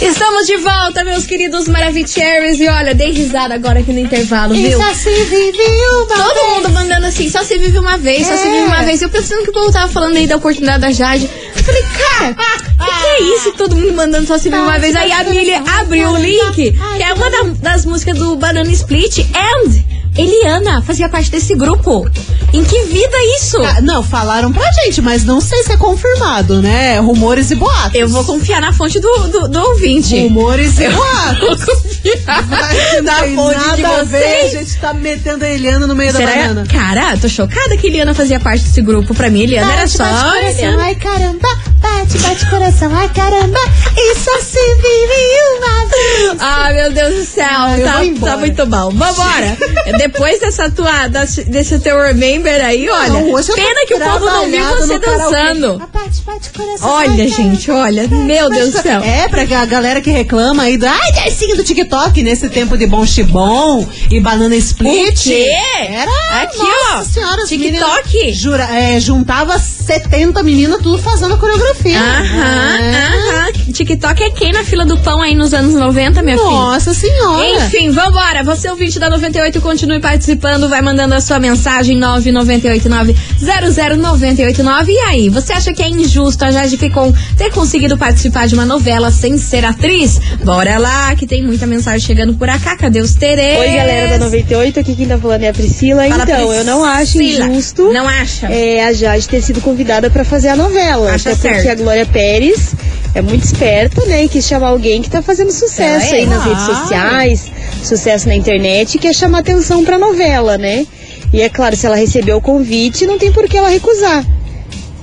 Estamos 0.00 0.46
de 0.46 0.56
volta, 0.58 1.02
meus 1.04 1.24
queridos 1.24 1.66
Maravicheries. 1.68 2.60
E 2.60 2.68
olha, 2.68 2.94
dei 2.94 3.12
risada 3.12 3.54
agora 3.54 3.80
aqui 3.80 3.92
no 3.92 3.98
intervalo, 4.00 4.52
viu? 4.54 4.68
Isso 4.78 4.94
se 5.02 5.10
vive 5.24 5.58
uma 6.04 6.06
Todo 6.16 6.34
vez. 6.34 6.46
mundo 6.54 6.68
mandando 6.70 7.06
assim, 7.06 7.30
só 7.30 7.42
se 7.42 7.56
vive 7.56 7.78
uma 7.78 7.96
vez, 7.96 8.26
só 8.26 8.36
se 8.36 8.44
vive 8.44 8.64
uma 8.66 8.82
vez. 8.82 9.00
Eu 9.00 9.08
pensando 9.08 9.42
que 9.44 9.50
o 9.50 9.52
povo 9.54 9.72
tava 9.72 9.90
falando 9.90 10.16
aí 10.16 10.26
da 10.26 10.36
oportunidade 10.36 10.80
da 10.80 10.92
Jade. 10.92 11.28
Eu 11.56 11.64
falei, 11.64 11.82
cara, 11.82 12.30
o 12.78 12.84
que, 12.84 13.00
que 13.00 13.06
é 13.06 13.22
isso? 13.36 13.52
Todo 13.52 13.74
mundo 13.74 13.94
mandando 13.94 14.26
só 14.26 14.36
se 14.36 14.50
vive 14.50 14.60
uma 14.60 14.78
vez. 14.78 14.94
Aí 14.94 15.10
a 15.10 15.24
Milha 15.24 15.62
abriu 15.80 16.10
o 16.10 16.16
link, 16.18 16.54
que 16.72 17.02
é 17.02 17.14
uma 17.14 17.30
da- 17.30 17.70
das 17.72 17.86
músicas 17.86 18.18
do 18.18 18.36
Banana 18.36 18.70
Split. 18.70 19.20
And 19.34 19.85
Eliana 20.16 20.82
fazia 20.82 21.08
parte 21.08 21.30
desse 21.30 21.54
grupo. 21.54 22.08
Em 22.52 22.64
que 22.64 22.82
vida 22.84 23.16
isso? 23.38 23.58
Ah, 23.62 23.80
Não, 23.82 24.02
falaram 24.02 24.52
pra 24.52 24.70
gente, 24.72 25.02
mas 25.02 25.24
não 25.24 25.40
sei 25.40 25.62
se 25.64 25.72
é 25.72 25.76
confirmado, 25.76 26.62
né? 26.62 26.98
Rumores 27.00 27.50
e 27.50 27.54
boatos. 27.54 27.94
Eu 27.94 28.08
vou 28.08 28.24
confiar 28.24 28.60
na 28.60 28.72
fonte 28.72 28.98
do, 28.98 29.18
do, 29.28 29.48
do 29.48 29.60
ouvinte. 29.60 30.18
Rumores 30.22 30.78
e 30.78 30.88
boatos. 30.88 31.38
vou 31.64 31.76
confiar 31.76 32.42
Vai, 32.44 33.00
na 33.02 33.14
fonte 33.34 33.58
de 33.76 33.82
nada 33.82 34.00
a 34.00 34.02
ver, 34.04 34.16
a 34.16 34.48
vocês. 34.48 34.52
gente 34.52 34.80
tá 34.80 34.94
metendo 34.94 35.44
a 35.44 35.50
Eliana 35.50 35.86
no 35.86 35.94
meio 35.94 36.12
da 36.12 36.18
Será? 36.20 36.32
banana. 36.32 36.66
Cara, 36.66 37.16
tô 37.18 37.28
chocada 37.28 37.76
que 37.76 37.86
Eliana 37.88 38.14
fazia 38.14 38.40
parte 38.40 38.64
desse 38.64 38.80
grupo. 38.80 39.14
Pra 39.14 39.28
mim, 39.28 39.42
Eliana 39.42 39.72
era 39.72 39.82
Bate, 39.82 39.96
só. 39.96 40.04
bate 40.04 40.22
coração, 40.22 40.48
Eliana. 40.50 40.82
ai 40.84 40.94
caramba, 40.94 41.48
bate, 41.82 42.18
bate 42.18 42.50
coração, 42.50 42.94
ai 42.96 43.08
caramba, 43.10 43.58
isso 43.96 44.30
se 44.40 44.74
vive 44.76 45.58
uma 45.58 45.86
vez. 45.86 46.40
Ah, 46.40 46.72
meu 46.72 46.92
Deus 46.92 47.14
do 47.16 47.24
céu, 47.24 47.46
eu 47.78 47.84
tá, 47.84 48.26
tá 48.30 48.36
muito 48.38 48.64
bom. 48.66 48.90
Vambora. 48.90 49.56
Depois 50.08 50.40
dessa 50.40 50.70
tua, 50.70 51.08
desse 51.46 51.78
teu 51.80 52.00
remember 52.00 52.64
aí, 52.64 52.88
olha. 52.88 53.08
Não, 53.08 53.24
pena 53.54 53.86
que 53.86 53.94
o 53.94 53.98
povo 54.00 54.26
não 54.26 54.46
viu 54.50 54.64
você 54.76 54.98
dançando. 54.98 55.80
Ah, 55.82 55.86
Bate, 55.92 56.22
bate 56.22 56.50
coração, 56.50 56.90
Olha, 56.90 57.28
gente, 57.28 57.70
olha. 57.70 58.06
Meu 58.08 58.48
Deus 58.50 58.72
do 58.72 58.82
céu. 58.82 59.00
É, 59.02 59.28
pra 59.28 59.42
a 59.42 59.64
galera 59.64 60.00
que 60.00 60.10
reclama 60.10 60.64
aí 60.64 60.76
do. 60.76 60.86
Ai, 60.86 61.12
Darcinho 61.12 61.56
do 61.56 61.64
TikTok, 61.64 62.22
nesse 62.22 62.48
tempo 62.48 62.76
de 62.78 62.86
bom 62.86 63.04
chibom 63.04 63.86
e 64.10 64.20
banana 64.20 64.54
split. 64.56 65.18
O 65.20 65.22
quê? 65.24 65.50
Era. 65.88 66.42
Aqui, 66.42 66.58
nossa 66.58 66.98
ó, 66.98 67.02
Senhora, 67.02 67.42
TikTok. 67.44 68.32
Jura, 68.32 68.64
é, 68.64 69.00
juntava 69.00 69.58
70 69.58 70.42
meninas, 70.42 70.80
tudo 70.82 70.98
fazendo 70.98 71.34
a 71.34 71.38
coreografia. 71.38 71.98
Aham, 71.98 72.78
É. 72.78 73.06
aham. 73.06 73.72
TikTok 73.72 74.22
é 74.22 74.30
quem 74.30 74.52
na 74.52 74.64
fila 74.64 74.84
do 74.84 74.96
pão 74.98 75.20
aí 75.20 75.34
nos 75.34 75.52
anos 75.52 75.74
90, 75.74 76.22
minha 76.22 76.36
filha? 76.36 76.48
Nossa 76.50 76.94
senhora. 76.94 77.46
Enfim, 77.66 77.90
vambora. 77.90 78.42
Você 78.44 78.68
ouvinte 78.70 78.98
da 78.98 79.10
98, 79.10 79.60
continue 79.96 80.00
participando. 80.00 80.68
Vai 80.68 80.82
mandando 80.82 81.14
a 81.14 81.20
sua 81.20 81.38
mensagem 81.38 81.98
998900989. 81.98 84.88
E 84.88 84.98
aí, 85.00 85.28
você 85.28 85.52
acha 85.52 85.72
que 85.72 85.82
é 85.82 85.88
injusto 85.88 86.44
a 86.44 86.50
Jade 86.50 86.76
Picon 86.76 87.12
ter 87.36 87.50
conseguido 87.52 87.96
participar 87.96 88.46
de 88.46 88.54
uma 88.54 88.64
novela 88.64 89.10
sem 89.10 89.36
ser 89.38 89.64
atriz? 89.64 90.20
Bora 90.44 90.78
lá, 90.78 91.14
que 91.14 91.26
tem 91.26 91.42
muita 91.44 91.66
mensagem 91.66 92.00
chegando 92.00 92.34
por 92.34 92.48
cá. 92.48 92.76
Cadê 92.76 93.00
os 93.00 93.14
Terês? 93.14 93.58
Oi, 93.60 93.76
galera 93.76 94.18
da 94.18 94.24
98, 94.24 94.80
aqui 94.80 94.94
quem 94.94 95.06
tá 95.06 95.18
falando 95.18 95.42
é 95.42 95.48
a 95.48 95.52
Priscila. 95.52 96.08
Fala, 96.08 96.22
então, 96.22 96.52
eu 96.52 96.64
não 96.64 96.84
acho 96.84 97.16
Priscila. 97.16 97.48
injusto 97.48 97.92
Não 97.92 98.06
acha? 98.08 98.46
é, 98.46 98.84
a 98.84 98.92
Jade 98.92 99.28
ter 99.28 99.42
sido 99.42 99.60
convidada 99.60 100.10
pra 100.10 100.24
fazer 100.24 100.48
a 100.48 100.56
novela. 100.56 101.12
Acha 101.12 101.30
até 101.30 101.48
porque 101.50 101.62
certo. 101.62 101.80
a 101.80 101.82
Glória 101.82 102.06
Pérez 102.06 102.74
é 103.14 103.22
muito 103.22 103.44
esperta, 103.44 104.04
né? 104.06 104.24
E 104.24 104.28
quis 104.28 104.46
chamar 104.46 104.68
alguém 104.68 105.02
que 105.02 105.10
tá 105.10 105.22
fazendo 105.22 105.50
sucesso 105.50 106.14
é. 106.14 106.18
aí 106.18 106.26
nas 106.26 106.44
redes 106.44 106.64
Claro. 106.64 106.80
sociais, 106.82 107.52
sucesso 107.82 108.28
na 108.28 108.34
internet, 108.34 108.94
e 108.94 108.98
quer 108.98 109.14
chamar 109.14 109.38
atenção 109.38 109.84
pra 109.84 109.98
novela, 109.98 110.58
né? 110.58 110.86
E 111.32 111.40
é 111.40 111.48
claro, 111.48 111.76
se 111.76 111.86
ela 111.86 111.96
recebeu 111.96 112.36
o 112.36 112.40
convite, 112.40 113.06
não 113.06 113.18
tem 113.18 113.32
por 113.32 113.48
que 113.48 113.56
ela 113.56 113.68
recusar. 113.68 114.24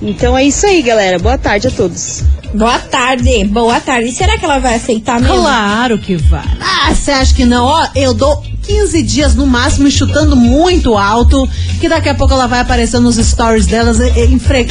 Então 0.01 0.37
é 0.37 0.43
isso 0.43 0.65
aí, 0.65 0.81
galera. 0.81 1.17
Boa 1.17 1.37
tarde 1.37 1.67
a 1.67 1.71
todos. 1.71 2.23
Boa 2.53 2.77
tarde, 2.77 3.45
boa 3.45 3.79
tarde. 3.79 4.11
Será 4.11 4.37
que 4.37 4.45
ela 4.45 4.59
vai 4.59 4.75
aceitar 4.75 5.19
mesmo? 5.19 5.37
Claro 5.37 5.97
que 5.97 6.15
vai. 6.15 6.45
Ah, 6.59 6.93
você 6.93 7.11
acha 7.11 7.33
que 7.33 7.45
não? 7.45 7.65
Ó, 7.65 7.87
eu 7.95 8.13
dou 8.13 8.43
15 8.63 9.03
dias 9.03 9.35
no 9.35 9.45
máximo 9.45 9.89
chutando 9.91 10.35
muito 10.35 10.97
alto, 10.97 11.47
que 11.79 11.89
daqui 11.89 12.09
a 12.09 12.15
pouco 12.15 12.33
ela 12.33 12.47
vai 12.47 12.61
aparecer 12.61 12.99
nos 12.99 13.17
stories 13.17 13.65
delas 13.65 13.99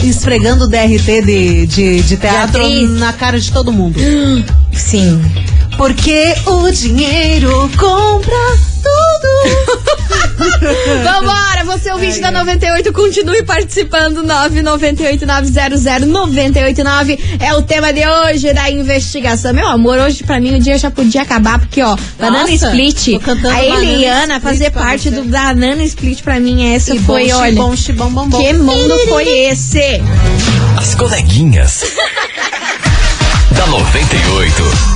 esfregando 0.02 0.64
o 0.64 0.68
DRT 0.68 1.22
de, 1.24 1.66
de, 1.66 2.02
de 2.02 2.16
teatro 2.16 2.62
na 2.98 3.12
cara 3.12 3.38
de 3.38 3.52
todo 3.52 3.72
mundo. 3.72 3.98
Sim. 4.72 5.20
Porque 5.76 6.35
o 6.46 6.70
dinheiro 6.70 7.70
compra 7.76 8.59
tudo. 8.83 9.83
Vambora, 11.05 11.52
você 11.72 11.88
é 11.88 11.92
o 11.92 11.94
ouvinte 11.94 12.20
da 12.20 12.30
98, 12.30 12.92
continue 12.92 13.42
participando. 13.44 14.22
998-900-989 14.24 17.18
é 17.40 17.54
o 17.54 17.62
tema 17.62 17.90
de 17.92 18.06
hoje 18.06 18.52
da 18.52 18.70
investigação. 18.70 19.54
Meu 19.54 19.66
amor, 19.66 19.98
hoje 19.98 20.22
pra 20.22 20.38
mim 20.38 20.54
o 20.56 20.61
dia 20.61 20.76
já 20.76 20.90
podia 20.90 21.22
acabar, 21.22 21.58
porque 21.58 21.82
ó, 21.82 21.96
Banana 22.18 22.40
Nossa, 22.46 22.66
Split, 22.66 23.08
a 23.50 23.64
Eliana 23.64 24.35
Split 24.37 24.42
fazer 24.42 24.70
parte 24.70 25.08
você. 25.08 25.16
do 25.16 25.24
Banana 25.24 25.82
Split 25.85 26.20
pra 26.22 26.38
mim, 26.38 26.74
essa 26.74 26.94
E 26.94 26.98
foi, 26.98 27.28
bom, 27.28 27.37
olha. 27.37 27.50
xibom, 27.52 27.74
xibom, 27.76 28.11
bom, 28.11 28.28
bom. 28.28 28.38
Que 28.38 28.52
mundo 28.52 28.98
foi 29.08 29.26
esse? 29.26 30.02
As 30.76 30.94
coleguinhas. 30.94 31.85
da 33.56 33.66
98. 33.66 34.91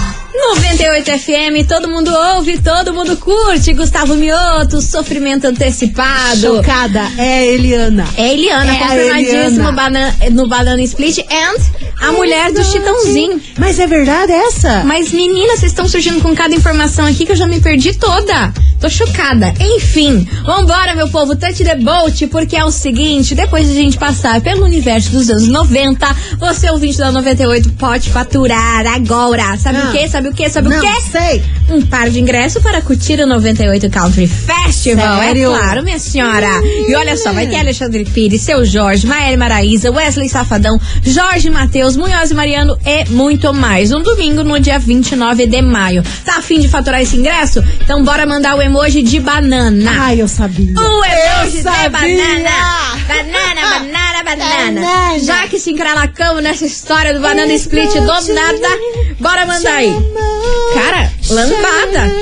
98 0.54 1.11
FM, 1.18 1.64
todo 1.66 1.88
mundo 1.88 2.11
ouve, 2.14 2.59
todo 2.59 2.94
mundo 2.94 3.16
curte. 3.16 3.74
Gustavo 3.74 4.14
Mioto, 4.14 4.80
sofrimento 4.80 5.46
antecipado. 5.48 6.40
Chocada, 6.40 7.02
é 7.18 7.46
Eliana. 7.48 8.06
É 8.16 8.32
Eliana, 8.32 8.72
É 8.74 8.78
confirmadíssimo 8.78 9.68
Eliana. 9.68 10.14
no 10.30 10.48
Banana 10.48 10.82
Split. 10.82 11.18
And 11.18 11.61
a 12.00 12.12
mulher 12.12 12.52
do 12.52 12.62
Chitãozinho. 12.64 13.40
Mas 13.59 13.78
é 13.78 13.87
verdade 13.87 14.32
essa? 14.32 14.82
Mas, 14.85 15.11
meninas, 15.12 15.61
vocês 15.61 15.72
estão 15.72 15.88
surgindo 15.88 16.20
com 16.20 16.35
cada 16.35 16.54
informação 16.54 17.06
aqui 17.06 17.24
que 17.26 17.32
eu 17.32 17.37
já 17.37 17.46
me 17.46 17.61
perdi 17.61 17.94
toda. 17.94 18.52
Tô 18.80 18.90
chocada. 18.90 19.54
Enfim, 19.59 20.28
vambora, 20.44 20.94
meu 20.94 21.09
povo, 21.09 21.35
touch 21.35 21.64
the 21.64 21.76
boat, 21.76 22.26
porque 22.26 22.54
é 22.56 22.64
o 22.64 22.70
seguinte, 22.70 23.35
depois 23.35 23.66
de 23.66 23.72
a 23.72 23.74
gente 23.82 23.96
passar 23.96 24.40
pelo 24.42 24.64
universo 24.64 25.11
dos 25.12 25.30
anos 25.30 25.48
90, 25.48 26.06
você, 26.38 26.68
ouvinte 26.70 26.98
da 26.98 27.11
98, 27.11 27.70
pode 27.70 28.11
faturar 28.11 28.87
agora. 28.87 29.56
Sabe 29.56 29.78
Ah. 29.78 29.88
o 29.88 29.92
quê? 29.92 30.06
Sabe 30.09 30.28
o 30.28 30.35
quê? 30.35 30.50
Sabe 30.50 30.68
Não 30.68 30.78
o 30.78 30.80
quê? 30.80 31.00
sei. 31.11 31.42
Um 31.70 31.80
par 31.82 32.11
de 32.11 32.20
ingresso 32.20 32.61
para 32.61 32.82
curtir 32.82 33.18
o 33.20 33.26
98 33.26 33.88
Country 33.90 34.26
Festival. 34.26 35.20
Sério? 35.20 35.52
É 35.54 35.59
claro, 35.59 35.82
minha 35.82 35.98
senhora. 35.98 36.48
E 36.88 36.94
olha 36.94 37.16
só, 37.16 37.32
vai 37.32 37.46
ter 37.46 37.56
Alexandre 37.56 38.04
Pires, 38.04 38.42
Seu 38.42 38.64
Jorge, 38.64 39.06
Maíra 39.06 39.37
Maraíza, 39.38 39.90
Wesley 39.90 40.28
Safadão, 40.28 40.78
Jorge 41.02 41.48
Matheus, 41.50 41.86
Munhoz 41.94 42.31
e 42.31 42.35
Mariano 42.35 42.79
e 42.85 43.05
muito 43.11 43.53
mais. 43.53 43.92
Um 43.92 44.03
domingo 44.03 44.42
no 44.42 44.59
dia 44.59 44.79
29 44.79 45.46
de 45.46 45.61
maio. 45.61 46.03
Tá 46.25 46.38
afim 46.38 46.59
de 46.59 46.68
faturar 46.68 47.03
esse 47.03 47.16
ingresso? 47.16 47.62
Então 47.83 48.03
bora 48.03 48.25
mandar 48.27 48.57
o 48.57 48.62
emoji 48.62 49.03
de 49.03 49.20
banana. 49.20 49.92
Ai, 50.01 50.22
eu 50.22 50.27
sabia. 50.27 50.72
O 50.75 51.05
emoji 51.05 51.59
de 51.59 51.62
sabia. 51.62 51.90
banana. 51.90 52.96
Banana, 53.07 53.61
banana, 53.61 54.25
banana. 54.25 54.81
Banana. 54.81 55.18
Já 55.20 55.46
que 55.46 55.59
se 55.59 55.70
encralacamos 55.70 56.42
nessa 56.42 56.64
história 56.64 57.12
do 57.12 57.20
banana 57.20 57.53
split 57.53 57.92
do 57.92 58.35
nada, 58.35 58.68
bora 59.20 59.44
mandar 59.46 59.75
aí. 59.75 59.94
Cara, 60.75 61.12
lambada. 61.31 62.12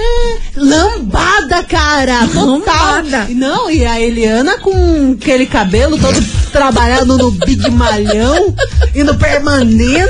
Lambada, 0.56 1.62
cara! 1.64 2.26
Total! 2.28 2.44
Lambada. 2.46 3.26
Não, 3.30 3.70
e 3.70 3.84
a 3.84 4.00
Eliana 4.00 4.58
com 4.58 5.16
aquele 5.20 5.46
cabelo 5.46 5.98
todo 5.98 6.20
trabalhado 6.52 7.18
no 7.18 7.32
Big 7.32 7.68
Malhão 7.70 8.54
e 8.94 9.02
no 9.02 9.16
permanente. 9.16 10.08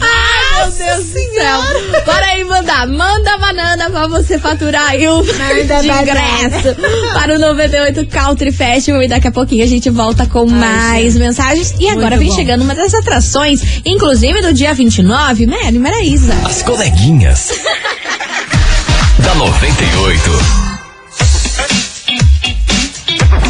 Ai, 0.00 0.66
meu 0.66 0.72
Deus 0.72 1.06
do 1.06 1.12
céu. 1.12 1.60
Bora 2.04 2.26
aí 2.26 2.42
mandar. 2.44 2.86
Manda 2.88 3.34
a 3.34 3.38
banana 3.38 3.88
pra 3.90 4.08
você 4.08 4.38
faturar 4.38 4.88
aí 4.90 5.06
o 5.06 5.18
Manda 5.18 5.80
de 5.80 5.88
ingresso 5.88 6.74
para 7.12 7.36
o 7.36 7.38
98 7.38 8.06
Country 8.08 8.50
Festival. 8.50 9.02
E 9.02 9.08
daqui 9.08 9.28
a 9.28 9.32
pouquinho 9.32 9.62
a 9.62 9.68
gente 9.68 9.88
volta 9.90 10.26
com 10.26 10.44
mais 10.46 11.16
mensagens. 11.16 11.72
E 11.78 11.88
agora 11.88 12.16
Muito 12.16 12.18
vem 12.18 12.28
bom. 12.30 12.34
chegando 12.34 12.62
uma 12.62 12.74
das 12.74 12.92
atrações, 12.94 13.60
inclusive 13.86 14.42
do 14.42 14.52
dia 14.52 14.74
29, 14.74 15.46
Mary 15.46 15.78
Maraíza. 15.78 16.34
As 16.44 16.62
coleguinhas. 16.62 17.52
da 19.18 19.34
98. 19.34 20.73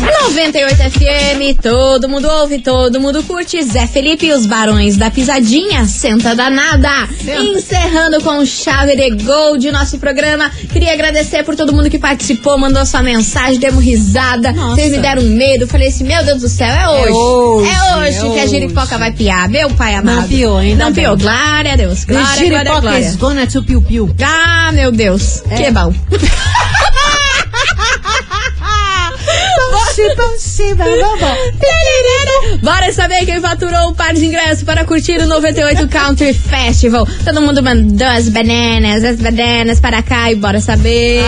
98 0.05 0.77
FM, 0.91 1.61
todo 1.63 2.09
mundo 2.09 2.29
ouve, 2.29 2.59
todo 2.61 3.01
mundo 3.01 3.23
curte. 3.25 3.63
Zé 3.63 3.87
Felipe 3.87 4.27
e 4.27 4.33
os 4.33 4.47
Barões 4.47 4.97
da 4.97 5.11
Pisadinha, 5.11 5.87
senta 5.87 6.35
danada. 6.35 7.09
Encerrando 7.55 8.21
com 8.21 8.45
chave 8.45 8.95
de 8.97 9.11
gol 9.25 9.57
de 9.57 9.71
nosso 9.73 9.99
programa. 9.99 10.51
Queria 10.73 10.93
agradecer 10.93 11.43
por 11.43 11.57
todo 11.57 11.73
mundo 11.73 11.89
que 11.91 11.99
participou, 11.99 12.59
mandou 12.59 12.85
sua 12.87 13.03
mensagem, 13.03 13.59
demos 13.59 13.83
risada. 13.85 14.53
Nossa. 14.53 14.75
Vocês 14.77 14.93
me 14.93 14.99
deram 14.99 15.23
medo. 15.23 15.67
Falei 15.67 15.89
assim: 15.89 16.05
Meu 16.05 16.23
Deus 16.25 16.41
do 16.43 16.49
céu, 16.49 16.69
é 16.69 16.89
hoje. 16.91 17.13
hoje, 17.13 17.71
É 17.71 17.97
hoje 17.97 18.17
é 18.17 18.21
que 18.21 18.27
a 18.27 18.43
hoje. 18.43 18.49
giripoca 18.49 18.99
vai 18.99 19.13
piar. 19.13 19.49
Meu 19.49 19.71
pai 19.71 19.95
amado. 19.95 20.21
Não 20.23 20.29
piou, 20.29 20.59
ainda 20.59 20.85
Não 20.85 20.93
piou. 20.93 21.17
Glória 21.17 21.73
a 21.73 21.77
Deus. 21.77 22.05
Glória, 22.05 22.27
glória, 22.27 22.39
Giripoca 22.59 22.81
glória. 22.81 22.99
is 23.09 23.17
gonna 23.17 23.47
to 23.47 23.63
piu 23.63 23.81
piu. 23.83 24.15
Ah, 24.23 24.71
meu 24.73 24.93
Deus. 24.93 25.43
É. 25.51 25.57
Que 25.57 25.71
bom. 25.71 25.93
Impossível, 29.57 29.71
vamos. 29.71 29.84
Bora 32.63 32.93
saber 32.93 33.25
quem 33.27 33.41
faturou 33.41 33.91
o 33.91 33.95
par 33.95 34.13
de 34.13 34.25
ingressos 34.27 34.65
para 34.65 34.85
curtir 34.85 35.21
o 35.21 35.27
98 35.27 35.87
Country 35.89 36.35
Festival. 36.35 37.07
Todo 37.25 37.41
mundo 37.41 37.63
mandou 37.63 38.07
as 38.09 38.29
bananas, 38.29 39.05
as 39.05 39.21
bananas 39.21 39.79
para 39.79 40.03
cá 40.03 40.33
e 40.33 40.35
bora 40.35 40.61
saber. 40.61 41.23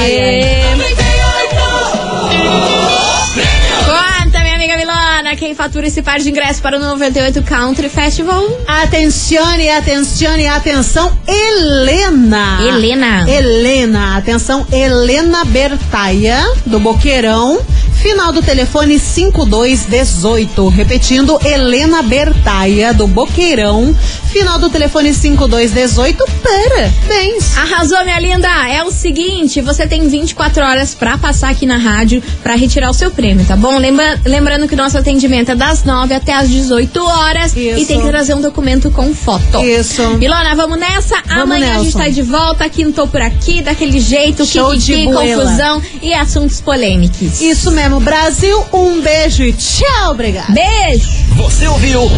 Conta, 3.85 4.39
minha 4.41 4.55
amiga 4.57 4.77
Milana, 4.77 5.37
quem 5.37 5.55
fatura 5.55 5.87
esse 5.87 6.03
par 6.03 6.19
de 6.19 6.29
ingressos 6.29 6.61
para 6.61 6.77
o 6.77 6.81
98 6.81 7.43
Country 7.45 7.89
Festival? 7.89 8.45
Atencione, 8.67 9.71
atencione, 9.71 10.47
atenção, 10.49 11.17
Helena. 11.27 12.59
Helena. 12.61 13.31
Helena, 13.31 14.17
atenção, 14.17 14.67
Helena 14.73 15.45
Bertaia, 15.45 16.43
do 16.67 16.81
Boqueirão. 16.81 17.61
Final 18.07 18.31
do 18.33 18.41
telefone 18.41 19.01
5218. 19.01 20.69
Repetindo, 20.69 21.41
Helena 21.45 22.03
Bertaia, 22.05 22.95
do 22.95 23.05
Boqueirão. 23.09 23.93
Final 24.33 24.61
do 24.61 24.71
telefone 24.71 25.13
5218. 25.13 26.25
Parabéns. 26.41 27.57
Arrasou, 27.59 28.05
minha 28.05 28.21
linda! 28.21 28.47
É 28.71 28.85
o 28.85 28.93
seguinte, 28.93 29.61
você 29.61 29.89
tem 29.89 30.07
24 30.07 30.63
horas 30.63 30.95
pra 30.95 31.19
passar 31.19 31.51
aqui 31.51 31.67
na 31.67 31.79
rádio 31.79 32.23
pra 32.45 32.55
retirar 32.55 32.91
o 32.91 32.95
seu 32.95 33.11
prêmio, 33.11 33.45
tá 33.45 33.57
bom? 33.57 33.77
Lembra- 33.77 34.21
lembrando 34.25 34.69
que 34.69 34.75
o 34.75 34.77
nosso 34.77 34.97
atendimento 34.97 35.51
é 35.51 35.57
das 35.57 35.83
9 35.83 36.15
até 36.15 36.33
as 36.33 36.49
18 36.49 37.03
horas 37.05 37.57
Isso. 37.57 37.81
e 37.81 37.87
tem 37.87 38.01
que 38.01 38.07
trazer 38.07 38.35
um 38.35 38.41
documento 38.41 38.89
com 38.93 39.13
foto. 39.15 39.65
Isso. 39.65 40.03
Ilona, 40.21 40.55
vamos 40.55 40.79
nessa? 40.79 41.17
Amanhã 41.29 41.71
a 41.71 41.83
gente 41.83 41.97
Nelson. 41.97 41.99
tá 41.99 42.09
de 42.09 42.23
volta 42.23 42.65
aqui 42.65 42.85
no 42.85 42.93
Tô 42.93 43.09
Por 43.09 43.21
Aqui, 43.21 43.63
daquele 43.63 43.99
jeito, 43.99 44.45
Show 44.47 44.77
de 44.77 44.93
kikiki, 44.93 45.13
boela. 45.13 45.43
confusão 45.43 45.83
e 46.01 46.15
assuntos 46.15 46.61
polêmicos. 46.61 47.41
Isso 47.41 47.71
mesmo, 47.73 47.96
Brasil. 48.01 48.65
Um 48.73 49.01
beijo 49.01 49.43
e 49.43 49.53
tchau, 49.53 50.11
obrigada. 50.11 50.53
Beijo! 50.53 51.09
Você 51.37 51.67
ouviu? 51.67 52.03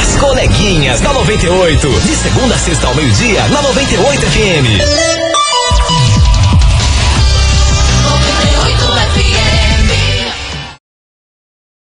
As 0.00 0.16
coleguinhas 0.16 1.00
da 1.00 1.12
98. 1.12 1.88
De 2.00 2.16
segunda 2.16 2.54
a 2.54 2.58
sexta 2.58 2.86
ao 2.86 2.94
meio-dia, 2.94 3.46
na 3.48 3.62
98 3.62 4.20
FM. 4.22 5.29